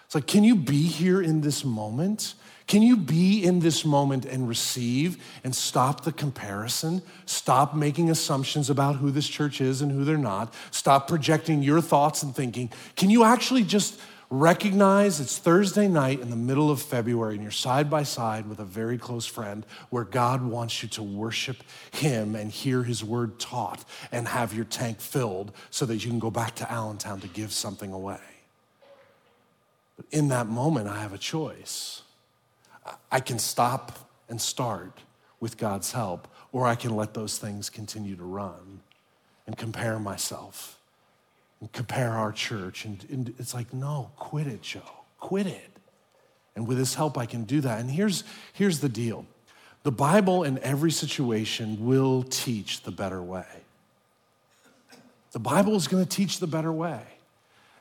It's 0.05 0.15
like, 0.15 0.27
can 0.27 0.43
you 0.43 0.55
be 0.55 0.83
here 0.83 1.21
in 1.21 1.41
this 1.41 1.65
moment? 1.65 2.35
Can 2.67 2.81
you 2.81 2.95
be 2.95 3.43
in 3.43 3.59
this 3.59 3.83
moment 3.83 4.25
and 4.25 4.47
receive 4.47 5.17
and 5.43 5.55
stop 5.55 6.03
the 6.03 6.11
comparison? 6.11 7.01
Stop 7.25 7.75
making 7.75 8.09
assumptions 8.09 8.69
about 8.69 8.97
who 8.97 9.11
this 9.11 9.27
church 9.27 9.59
is 9.59 9.81
and 9.81 9.91
who 9.91 10.05
they're 10.05 10.17
not. 10.17 10.53
Stop 10.71 11.07
projecting 11.07 11.61
your 11.61 11.81
thoughts 11.81 12.23
and 12.23 12.35
thinking. 12.35 12.71
Can 12.95 13.09
you 13.09 13.23
actually 13.23 13.63
just 13.63 13.99
Recognize 14.35 15.19
it's 15.19 15.37
Thursday 15.37 15.87
night 15.87 16.19
in 16.19 16.31
the 16.31 16.35
middle 16.35 16.71
of 16.71 16.81
February 16.81 17.35
and 17.35 17.43
you're 17.43 17.51
side 17.51 17.87
by 17.87 18.01
side 18.01 18.47
with 18.47 18.57
a 18.57 18.65
very 18.65 18.97
close 18.97 19.27
friend 19.27 19.63
where 19.91 20.05
God 20.05 20.41
wants 20.41 20.81
you 20.81 20.89
to 20.89 21.03
worship 21.03 21.57
Him 21.91 22.33
and 22.35 22.49
hear 22.49 22.81
His 22.81 23.03
word 23.03 23.39
taught 23.39 23.85
and 24.11 24.27
have 24.27 24.51
your 24.51 24.65
tank 24.65 25.01
filled 25.01 25.51
so 25.69 25.85
that 25.85 26.03
you 26.03 26.09
can 26.09 26.17
go 26.17 26.31
back 26.31 26.55
to 26.55 26.71
Allentown 26.71 27.19
to 27.19 27.27
give 27.27 27.53
something 27.53 27.93
away. 27.93 28.17
But 29.97 30.07
in 30.09 30.29
that 30.29 30.47
moment, 30.47 30.87
I 30.87 30.99
have 30.99 31.13
a 31.13 31.19
choice. 31.19 32.01
I 33.11 33.19
can 33.19 33.37
stop 33.37 34.09
and 34.29 34.41
start 34.41 35.01
with 35.41 35.59
God's 35.59 35.91
help, 35.91 36.27
or 36.51 36.65
I 36.65 36.73
can 36.73 36.95
let 36.95 37.13
those 37.13 37.37
things 37.37 37.69
continue 37.69 38.15
to 38.15 38.23
run 38.23 38.79
and 39.45 39.55
compare 39.55 39.99
myself 39.99 40.79
and 41.63 41.71
compare 41.71 42.11
our 42.11 42.33
church. 42.33 42.83
And, 42.83 43.05
and 43.09 43.33
it's 43.39 43.53
like, 43.53 43.73
no, 43.73 44.11
quit 44.17 44.47
it, 44.47 44.61
Joe. 44.61 44.81
Quit 45.21 45.47
it. 45.47 45.69
And 46.57 46.67
with 46.67 46.77
his 46.77 46.95
help, 46.95 47.17
I 47.17 47.25
can 47.25 47.45
do 47.45 47.61
that. 47.61 47.79
And 47.79 47.89
here's, 47.89 48.25
here's 48.51 48.81
the 48.81 48.89
deal 48.89 49.25
the 49.83 49.91
Bible 49.91 50.43
in 50.43 50.59
every 50.59 50.91
situation 50.91 51.85
will 51.85 52.23
teach 52.23 52.81
the 52.81 52.91
better 52.91 53.21
way. 53.21 53.45
The 55.31 55.39
Bible 55.39 55.75
is 55.75 55.87
going 55.87 56.03
to 56.03 56.09
teach 56.09 56.39
the 56.39 56.47
better 56.47 56.71
way. 56.71 57.01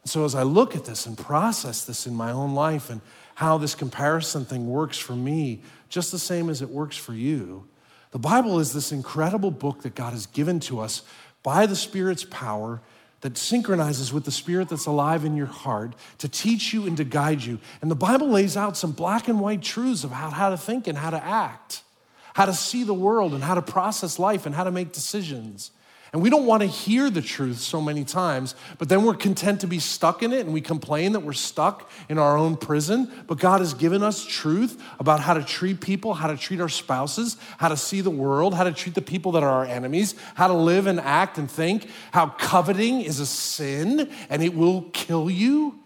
And 0.02 0.10
so 0.10 0.24
as 0.24 0.36
I 0.36 0.44
look 0.44 0.76
at 0.76 0.84
this 0.84 1.06
and 1.06 1.18
process 1.18 1.84
this 1.84 2.06
in 2.06 2.14
my 2.14 2.30
own 2.30 2.54
life 2.54 2.88
and 2.88 3.00
how 3.34 3.58
this 3.58 3.74
comparison 3.74 4.44
thing 4.44 4.68
works 4.68 4.96
for 4.96 5.14
me, 5.14 5.60
just 5.88 6.12
the 6.12 6.20
same 6.20 6.48
as 6.48 6.62
it 6.62 6.70
works 6.70 6.96
for 6.96 7.14
you, 7.14 7.66
the 8.12 8.20
Bible 8.20 8.60
is 8.60 8.72
this 8.72 8.92
incredible 8.92 9.50
book 9.50 9.82
that 9.82 9.96
God 9.96 10.12
has 10.12 10.26
given 10.26 10.60
to 10.60 10.78
us 10.78 11.02
by 11.42 11.66
the 11.66 11.74
Spirit's 11.74 12.24
power 12.24 12.80
that 13.22 13.38
synchronizes 13.38 14.12
with 14.12 14.24
the 14.24 14.30
spirit 14.30 14.68
that's 14.68 14.86
alive 14.86 15.24
in 15.24 15.36
your 15.36 15.46
heart 15.46 15.94
to 16.18 16.28
teach 16.28 16.72
you 16.72 16.86
and 16.86 16.96
to 16.96 17.04
guide 17.04 17.42
you. 17.42 17.58
And 17.80 17.90
the 17.90 17.96
Bible 17.96 18.28
lays 18.28 18.56
out 18.56 18.76
some 18.76 18.92
black 18.92 19.28
and 19.28 19.40
white 19.40 19.62
truths 19.62 20.04
about 20.04 20.32
how 20.32 20.50
to 20.50 20.56
think 20.56 20.86
and 20.86 20.98
how 20.98 21.10
to 21.10 21.24
act, 21.24 21.82
how 22.34 22.46
to 22.46 22.52
see 22.52 22.82
the 22.84 22.94
world 22.94 23.32
and 23.32 23.42
how 23.42 23.54
to 23.54 23.62
process 23.62 24.18
life 24.18 24.44
and 24.44 24.54
how 24.54 24.64
to 24.64 24.70
make 24.70 24.92
decisions. 24.92 25.70
And 26.12 26.20
we 26.20 26.28
don't 26.28 26.44
want 26.44 26.60
to 26.60 26.68
hear 26.68 27.08
the 27.08 27.22
truth 27.22 27.58
so 27.58 27.80
many 27.80 28.04
times, 28.04 28.54
but 28.76 28.90
then 28.90 29.02
we're 29.02 29.14
content 29.14 29.62
to 29.62 29.66
be 29.66 29.78
stuck 29.78 30.22
in 30.22 30.30
it 30.34 30.40
and 30.40 30.52
we 30.52 30.60
complain 30.60 31.12
that 31.12 31.20
we're 31.20 31.32
stuck 31.32 31.90
in 32.10 32.18
our 32.18 32.36
own 32.36 32.58
prison. 32.58 33.10
But 33.26 33.38
God 33.38 33.60
has 33.60 33.72
given 33.72 34.02
us 34.02 34.22
truth 34.22 34.82
about 35.00 35.20
how 35.20 35.32
to 35.32 35.42
treat 35.42 35.80
people, 35.80 36.12
how 36.12 36.28
to 36.28 36.36
treat 36.36 36.60
our 36.60 36.68
spouses, 36.68 37.38
how 37.56 37.68
to 37.68 37.78
see 37.78 38.02
the 38.02 38.10
world, 38.10 38.52
how 38.52 38.64
to 38.64 38.72
treat 38.72 38.94
the 38.94 39.00
people 39.00 39.32
that 39.32 39.42
are 39.42 39.48
our 39.48 39.64
enemies, 39.64 40.14
how 40.34 40.48
to 40.48 40.52
live 40.52 40.86
and 40.86 41.00
act 41.00 41.38
and 41.38 41.50
think, 41.50 41.88
how 42.12 42.26
coveting 42.26 43.00
is 43.00 43.18
a 43.18 43.26
sin 43.26 44.10
and 44.28 44.42
it 44.42 44.54
will 44.54 44.82
kill 44.92 45.30
you. 45.30 45.78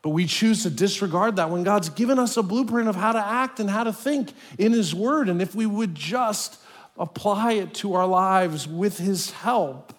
But 0.00 0.10
we 0.10 0.24
choose 0.24 0.62
to 0.62 0.70
disregard 0.70 1.36
that 1.36 1.50
when 1.50 1.62
God's 1.62 1.90
given 1.90 2.18
us 2.18 2.38
a 2.38 2.42
blueprint 2.42 2.88
of 2.88 2.96
how 2.96 3.12
to 3.12 3.18
act 3.18 3.60
and 3.60 3.68
how 3.68 3.84
to 3.84 3.92
think 3.92 4.32
in 4.56 4.72
His 4.72 4.94
Word. 4.94 5.28
And 5.28 5.42
if 5.42 5.54
we 5.54 5.66
would 5.66 5.94
just 5.94 6.58
apply 6.98 7.52
it 7.52 7.74
to 7.74 7.94
our 7.94 8.06
lives 8.06 8.66
with 8.66 8.98
His 8.98 9.30
help, 9.30 9.92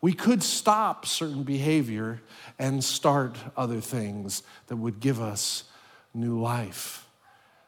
we 0.00 0.12
could 0.12 0.42
stop 0.42 1.06
certain 1.06 1.42
behavior 1.42 2.20
and 2.58 2.82
start 2.82 3.36
other 3.56 3.80
things 3.80 4.42
that 4.68 4.76
would 4.76 5.00
give 5.00 5.20
us 5.20 5.64
new 6.14 6.40
life. 6.40 7.06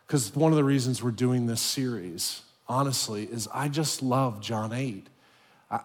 Because 0.07 0.35
one 0.35 0.53
of 0.53 0.57
the 0.57 0.65
reasons 0.65 1.03
we're 1.03 1.11
doing 1.11 1.47
this 1.47 1.61
series, 1.61 2.43
honestly, 2.67 3.25
is 3.25 3.49
I 3.53 3.69
just 3.69 4.03
love 4.03 4.41
John 4.41 4.73
8. 4.73 5.07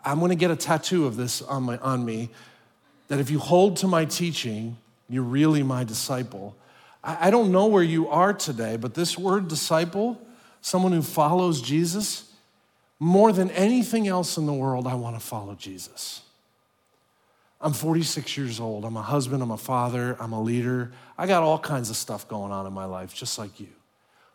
I'm 0.05 0.19
gonna 0.19 0.35
get 0.35 0.51
a 0.51 0.55
tattoo 0.55 1.05
of 1.05 1.17
this 1.17 1.41
on, 1.41 1.63
my, 1.63 1.77
on 1.79 2.05
me 2.05 2.29
that 3.09 3.19
if 3.19 3.29
you 3.29 3.39
hold 3.39 3.77
to 3.77 3.87
my 3.87 4.05
teaching, 4.05 4.77
you're 5.09 5.23
really 5.23 5.61
my 5.61 5.83
disciple. 5.83 6.55
I, 7.03 7.27
I 7.27 7.31
don't 7.31 7.51
know 7.51 7.67
where 7.67 7.83
you 7.83 8.07
are 8.07 8.33
today, 8.33 8.77
but 8.77 8.93
this 8.93 9.17
word 9.17 9.47
disciple, 9.47 10.21
someone 10.61 10.93
who 10.93 11.01
follows 11.01 11.61
Jesus, 11.61 12.32
more 13.03 13.33
than 13.33 13.51
anything 13.51 14.07
else 14.07 14.37
in 14.37 14.45
the 14.45 14.53
world, 14.53 14.87
I 14.87 14.95
want 14.95 15.19
to 15.19 15.19
follow 15.19 15.55
Jesus. 15.55 16.21
I'm 17.59 17.73
46 17.73 18.37
years 18.37 18.61
old. 18.61 18.85
I'm 18.85 18.95
a 18.95 19.01
husband, 19.01 19.43
I'm 19.43 19.51
a 19.51 19.57
father, 19.57 20.15
I'm 20.21 20.31
a 20.31 20.41
leader. 20.41 20.93
I 21.17 21.27
got 21.27 21.43
all 21.43 21.59
kinds 21.59 21.89
of 21.89 21.97
stuff 21.97 22.27
going 22.29 22.53
on 22.53 22.65
in 22.65 22.71
my 22.71 22.85
life, 22.85 23.13
just 23.13 23.37
like 23.37 23.59
you. 23.59 23.67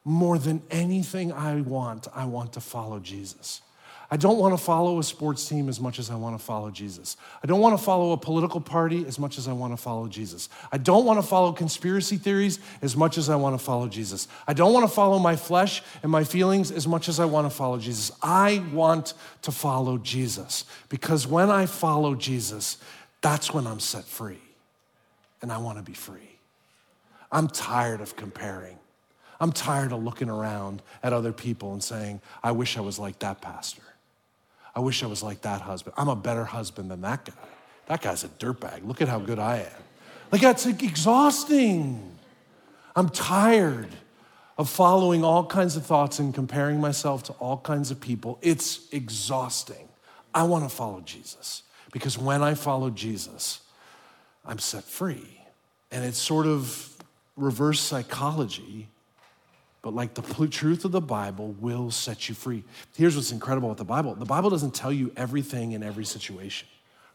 More 0.04 0.38
than 0.38 0.62
anything 0.70 1.32
I 1.32 1.62
want, 1.62 2.08
I 2.14 2.26
want 2.26 2.52
to 2.54 2.60
follow 2.60 2.98
Jesus. 2.98 3.62
I 4.10 4.16
don't 4.16 4.38
want 4.38 4.56
to 4.56 4.62
follow 4.62 4.98
a 4.98 5.02
sports 5.02 5.46
team 5.46 5.68
as 5.68 5.80
much 5.80 5.98
as 5.98 6.10
I 6.10 6.14
want 6.14 6.38
to 6.38 6.42
follow 6.42 6.70
Jesus. 6.70 7.18
I 7.42 7.46
don't 7.46 7.60
want 7.60 7.78
to 7.78 7.84
follow 7.84 8.12
a 8.12 8.16
political 8.16 8.58
party 8.58 9.04
as 9.06 9.18
much 9.18 9.36
as 9.36 9.46
I 9.46 9.52
want 9.52 9.74
to 9.74 9.76
follow 9.76 10.08
Jesus. 10.08 10.48
I 10.72 10.78
don't 10.78 11.04
want 11.04 11.20
to 11.20 11.26
follow 11.26 11.52
conspiracy 11.52 12.16
theories 12.16 12.58
as 12.80 12.96
much 12.96 13.18
as 13.18 13.28
I 13.28 13.36
want 13.36 13.58
to 13.58 13.62
follow 13.62 13.86
Jesus. 13.86 14.26
I 14.46 14.54
don't 14.54 14.72
want 14.72 14.88
to 14.88 14.94
follow 14.94 15.18
my 15.18 15.36
flesh 15.36 15.82
and 16.02 16.10
my 16.10 16.24
feelings 16.24 16.70
as 16.70 16.88
much 16.88 17.10
as 17.10 17.20
I 17.20 17.26
want 17.26 17.50
to 17.50 17.54
follow 17.54 17.76
Jesus. 17.78 18.10
I 18.22 18.64
want 18.72 19.12
to 19.42 19.52
follow 19.52 19.98
Jesus 19.98 20.64
because 20.88 21.26
when 21.26 21.50
I 21.50 21.66
follow 21.66 22.14
Jesus, 22.14 22.78
that's 23.20 23.52
when 23.52 23.66
I'm 23.66 23.80
set 23.80 24.04
free. 24.04 24.40
And 25.42 25.52
I 25.52 25.58
want 25.58 25.76
to 25.76 25.84
be 25.84 25.92
free. 25.92 26.38
I'm 27.30 27.46
tired 27.46 28.00
of 28.00 28.16
comparing. 28.16 28.78
I'm 29.38 29.52
tired 29.52 29.92
of 29.92 30.02
looking 30.02 30.30
around 30.30 30.82
at 31.02 31.12
other 31.12 31.32
people 31.32 31.74
and 31.74 31.84
saying, 31.84 32.22
I 32.42 32.52
wish 32.52 32.78
I 32.78 32.80
was 32.80 32.98
like 32.98 33.18
that 33.18 33.42
pastor. 33.42 33.82
I 34.74 34.80
wish 34.80 35.02
I 35.02 35.06
was 35.06 35.22
like 35.22 35.42
that 35.42 35.60
husband. 35.60 35.94
I'm 35.98 36.08
a 36.08 36.16
better 36.16 36.44
husband 36.44 36.90
than 36.90 37.00
that 37.02 37.24
guy. 37.24 37.32
That 37.86 38.02
guy's 38.02 38.24
a 38.24 38.28
dirtbag. 38.28 38.86
Look 38.86 39.00
at 39.00 39.08
how 39.08 39.18
good 39.18 39.38
I 39.38 39.58
am. 39.58 39.82
Like, 40.30 40.42
that's 40.42 40.66
exhausting. 40.66 42.18
I'm 42.94 43.08
tired 43.08 43.88
of 44.58 44.68
following 44.68 45.24
all 45.24 45.46
kinds 45.46 45.76
of 45.76 45.86
thoughts 45.86 46.18
and 46.18 46.34
comparing 46.34 46.80
myself 46.80 47.22
to 47.24 47.32
all 47.34 47.58
kinds 47.58 47.90
of 47.90 48.00
people. 48.00 48.38
It's 48.42 48.92
exhausting. 48.92 49.88
I 50.34 50.42
want 50.42 50.68
to 50.68 50.74
follow 50.74 51.00
Jesus 51.00 51.62
because 51.92 52.18
when 52.18 52.42
I 52.42 52.54
follow 52.54 52.90
Jesus, 52.90 53.60
I'm 54.44 54.58
set 54.58 54.84
free. 54.84 55.40
And 55.90 56.04
it's 56.04 56.18
sort 56.18 56.46
of 56.46 56.96
reverse 57.36 57.80
psychology 57.80 58.88
but 59.82 59.94
like 59.94 60.14
the 60.14 60.46
truth 60.48 60.84
of 60.84 60.92
the 60.92 61.00
Bible 61.00 61.54
will 61.60 61.90
set 61.90 62.28
you 62.28 62.34
free. 62.34 62.64
Here's 62.96 63.16
what's 63.16 63.32
incredible 63.32 63.68
with 63.68 63.78
the 63.78 63.84
Bible 63.84 64.14
the 64.14 64.24
Bible 64.24 64.50
doesn't 64.50 64.74
tell 64.74 64.92
you 64.92 65.12
everything 65.16 65.72
in 65.72 65.82
every 65.82 66.04
situation 66.04 66.68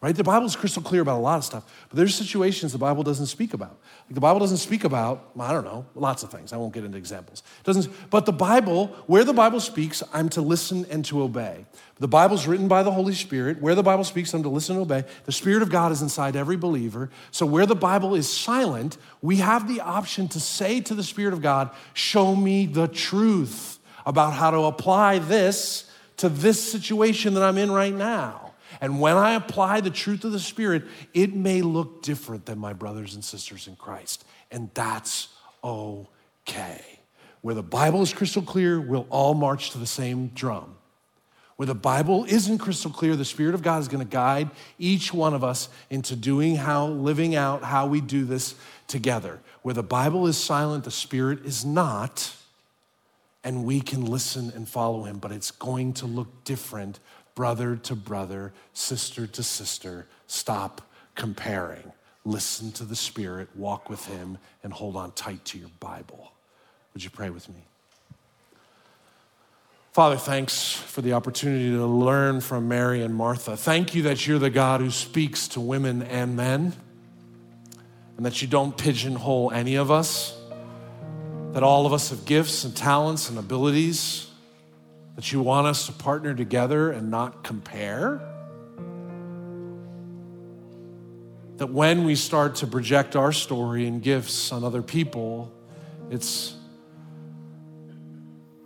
right? 0.03 0.13
The 0.13 0.23
Bible 0.23 0.45
is 0.45 0.57
crystal 0.57 0.81
clear 0.81 1.01
about 1.01 1.17
a 1.17 1.21
lot 1.21 1.37
of 1.37 1.45
stuff, 1.45 1.63
but 1.87 1.95
there's 1.95 2.13
situations 2.13 2.73
the 2.73 2.77
Bible 2.77 3.03
doesn't 3.03 3.27
speak 3.27 3.53
about. 3.53 3.79
Like 4.09 4.15
the 4.15 4.19
Bible 4.19 4.41
doesn't 4.41 4.57
speak 4.57 4.83
about, 4.83 5.29
I 5.39 5.53
don't 5.53 5.63
know, 5.63 5.85
lots 5.95 6.23
of 6.23 6.29
things. 6.29 6.51
I 6.51 6.57
won't 6.57 6.73
get 6.73 6.83
into 6.83 6.97
examples. 6.97 7.41
It 7.61 7.63
doesn't, 7.63 7.89
but 8.09 8.25
the 8.25 8.33
Bible, 8.33 8.87
where 9.07 9.23
the 9.23 9.31
Bible 9.31 9.61
speaks, 9.61 10.03
I'm 10.11 10.27
to 10.29 10.41
listen 10.41 10.85
and 10.89 11.05
to 11.05 11.23
obey. 11.23 11.65
The 11.99 12.09
Bible's 12.09 12.45
written 12.45 12.67
by 12.67 12.83
the 12.83 12.91
Holy 12.91 13.13
Spirit. 13.13 13.61
Where 13.61 13.75
the 13.75 13.83
Bible 13.83 14.03
speaks, 14.03 14.33
I'm 14.33 14.43
to 14.43 14.49
listen 14.49 14.75
and 14.75 14.81
obey. 14.81 15.05
The 15.23 15.31
Spirit 15.31 15.61
of 15.61 15.69
God 15.69 15.93
is 15.93 16.01
inside 16.01 16.35
every 16.35 16.57
believer. 16.57 17.09
So 17.31 17.45
where 17.45 17.65
the 17.65 17.73
Bible 17.73 18.13
is 18.13 18.27
silent, 18.29 18.97
we 19.21 19.37
have 19.37 19.69
the 19.69 19.79
option 19.79 20.27
to 20.29 20.39
say 20.41 20.81
to 20.81 20.95
the 20.95 21.03
Spirit 21.03 21.33
of 21.33 21.41
God, 21.41 21.69
Show 21.93 22.35
me 22.35 22.65
the 22.65 22.89
truth 22.89 23.79
about 24.05 24.33
how 24.33 24.51
to 24.51 24.63
apply 24.63 25.19
this 25.19 25.89
to 26.17 26.27
this 26.27 26.61
situation 26.71 27.35
that 27.35 27.43
I'm 27.43 27.57
in 27.57 27.71
right 27.71 27.93
now. 27.93 28.42
And 28.83 28.99
when 28.99 29.15
I 29.15 29.35
apply 29.35 29.79
the 29.79 29.89
truth 29.89 30.25
of 30.25 30.33
the 30.33 30.41
Spirit, 30.41 30.83
it 31.13 31.33
may 31.33 31.61
look 31.61 32.01
different 32.01 32.45
than 32.45 32.59
my 32.59 32.73
brothers 32.73 33.15
and 33.15 33.23
sisters 33.23 33.65
in 33.65 33.77
Christ. 33.77 34.25
And 34.51 34.69
that's 34.73 35.29
okay. 35.63 36.81
Where 37.39 37.55
the 37.55 37.63
Bible 37.63 38.01
is 38.01 38.11
crystal 38.11 38.41
clear, 38.41 38.81
we'll 38.81 39.07
all 39.09 39.35
march 39.35 39.69
to 39.69 39.77
the 39.77 39.85
same 39.85 40.27
drum. 40.35 40.75
Where 41.55 41.65
the 41.65 41.73
Bible 41.73 42.25
isn't 42.27 42.57
crystal 42.57 42.91
clear, 42.91 43.15
the 43.15 43.23
Spirit 43.23 43.55
of 43.55 43.61
God 43.61 43.79
is 43.79 43.87
going 43.87 44.05
to 44.05 44.11
guide 44.11 44.49
each 44.77 45.13
one 45.13 45.33
of 45.33 45.45
us 45.45 45.69
into 45.89 46.17
doing 46.17 46.57
how, 46.57 46.87
living 46.87 47.35
out 47.35 47.63
how 47.63 47.87
we 47.87 48.01
do 48.01 48.25
this 48.25 48.53
together. 48.89 49.39
Where 49.61 49.73
the 49.73 49.81
Bible 49.81 50.27
is 50.27 50.35
silent, 50.35 50.83
the 50.83 50.91
Spirit 50.91 51.45
is 51.45 51.63
not, 51.63 52.35
and 53.45 53.63
we 53.63 53.79
can 53.79 54.03
listen 54.03 54.51
and 54.53 54.67
follow 54.67 55.03
Him, 55.03 55.19
but 55.19 55.31
it's 55.31 55.51
going 55.51 55.93
to 55.93 56.05
look 56.05 56.43
different, 56.43 56.99
brother 57.35 57.75
to 57.75 57.95
brother, 57.95 58.53
sister 58.73 59.27
to 59.27 59.43
sister. 59.43 60.07
Stop 60.27 60.81
comparing. 61.15 61.91
Listen 62.25 62.71
to 62.73 62.85
the 62.85 62.95
Spirit, 62.95 63.49
walk 63.55 63.89
with 63.89 64.05
Him, 64.05 64.37
and 64.63 64.71
hold 64.71 64.95
on 64.95 65.11
tight 65.11 65.43
to 65.45 65.57
your 65.57 65.71
Bible. 65.79 66.31
Would 66.93 67.03
you 67.03 67.09
pray 67.09 67.29
with 67.29 67.49
me? 67.49 67.65
Father, 69.91 70.17
thanks 70.17 70.73
for 70.73 71.01
the 71.01 71.13
opportunity 71.13 71.69
to 71.69 71.85
learn 71.85 72.41
from 72.41 72.67
Mary 72.67 73.03
and 73.03 73.13
Martha. 73.13 73.55
Thank 73.55 73.93
you 73.93 74.01
that 74.03 74.25
you're 74.25 74.39
the 74.39 74.49
God 74.49 74.81
who 74.81 74.89
speaks 74.89 75.47
to 75.49 75.59
women 75.59 76.01
and 76.01 76.35
men, 76.35 76.73
and 78.17 78.25
that 78.25 78.41
you 78.41 78.47
don't 78.47 78.75
pigeonhole 78.75 79.51
any 79.51 79.75
of 79.75 79.91
us, 79.91 80.35
that 81.51 81.61
all 81.61 81.85
of 81.85 81.93
us 81.93 82.09
have 82.09 82.25
gifts 82.25 82.63
and 82.63 82.75
talents 82.75 83.29
and 83.29 83.37
abilities, 83.37 84.27
that 85.15 85.31
you 85.31 85.41
want 85.41 85.67
us 85.67 85.85
to 85.85 85.93
partner 85.93 86.33
together 86.33 86.91
and 86.91 87.11
not 87.11 87.43
compare. 87.43 88.21
That 91.57 91.67
when 91.67 92.03
we 92.03 92.15
start 92.15 92.55
to 92.55 92.67
project 92.67 93.15
our 93.15 93.31
story 93.31 93.87
and 93.87 94.01
gifts 94.01 94.51
on 94.51 94.63
other 94.63 94.81
people, 94.81 95.53
it's 96.09 96.55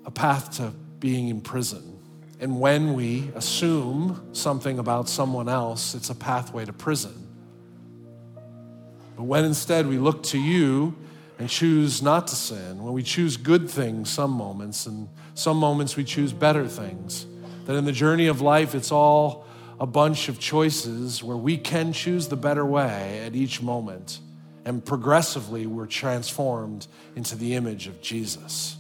a 0.06 0.12
path 0.12 0.58
to 0.58 0.72
being 1.00 1.28
in 1.28 1.42
prison. 1.42 2.00
And 2.40 2.60
when 2.60 2.94
we 2.94 3.30
assume 3.36 4.30
something 4.32 4.80
about 4.80 5.10
someone 5.10 5.50
else, 5.50 5.96
it's 5.96 6.10
a 6.10 6.16
pathway 6.16 6.66
to 6.66 6.74
prison. 6.74 7.28
But 9.16 9.24
when 9.24 9.44
instead 9.44 9.88
we 9.88 9.98
look 9.98 10.24
to 10.24 10.40
you 10.40 10.96
and 11.40 11.50
choose 11.50 12.02
not 12.02 12.28
to 12.28 12.36
sin, 12.36 12.84
when 12.84 12.94
we 12.94 13.04
choose 13.04 13.38
good 13.38 13.70
things 13.70 14.10
some 14.10 14.32
moments, 14.32 14.86
and 14.86 15.08
some 15.36 15.58
moments 15.58 15.96
we 15.96 16.04
choose 16.04 16.34
better 16.34 16.68
things, 16.68 17.28
that 17.66 17.76
in 17.76 17.86
the 17.86 17.92
journey 17.92 18.28
of 18.28 18.42
life 18.42 18.74
it's 18.74 18.92
all 18.92 19.46
a 19.80 19.86
bunch 19.86 20.30
of 20.30 20.40
choices 20.40 21.24
where 21.24 21.38
we 21.38 21.58
can 21.58 21.94
choose 21.94 22.28
the 22.28 22.36
better 22.36 22.66
way 22.66 23.22
at 23.26 23.36
each 23.36 23.62
moment. 23.62 24.20
And 24.66 24.84
progressively 24.84 25.68
we're 25.68 25.86
transformed 25.86 26.88
into 27.16 27.36
the 27.36 27.54
image 27.54 27.88
of 27.88 28.02
Jesus. 28.02 28.76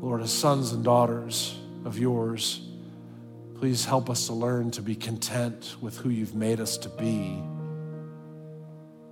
Lord, 0.00 0.22
as 0.22 0.32
sons 0.32 0.72
and 0.72 0.84
daughters 0.84 1.58
of 1.84 1.98
yours, 1.98 2.60
please 3.56 3.84
help 3.84 4.08
us 4.08 4.26
to 4.26 4.32
learn 4.32 4.70
to 4.72 4.82
be 4.82 4.94
content 4.94 5.76
with 5.80 5.96
who 5.98 6.10
you've 6.10 6.34
made 6.34 6.60
us 6.60 6.76
to 6.78 6.88
be 6.88 7.42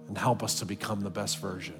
and 0.09 0.18
help 0.18 0.43
us 0.43 0.59
to 0.61 0.66
become 0.66 1.03
the 1.03 1.11
best 1.11 1.38
version. 1.38 1.80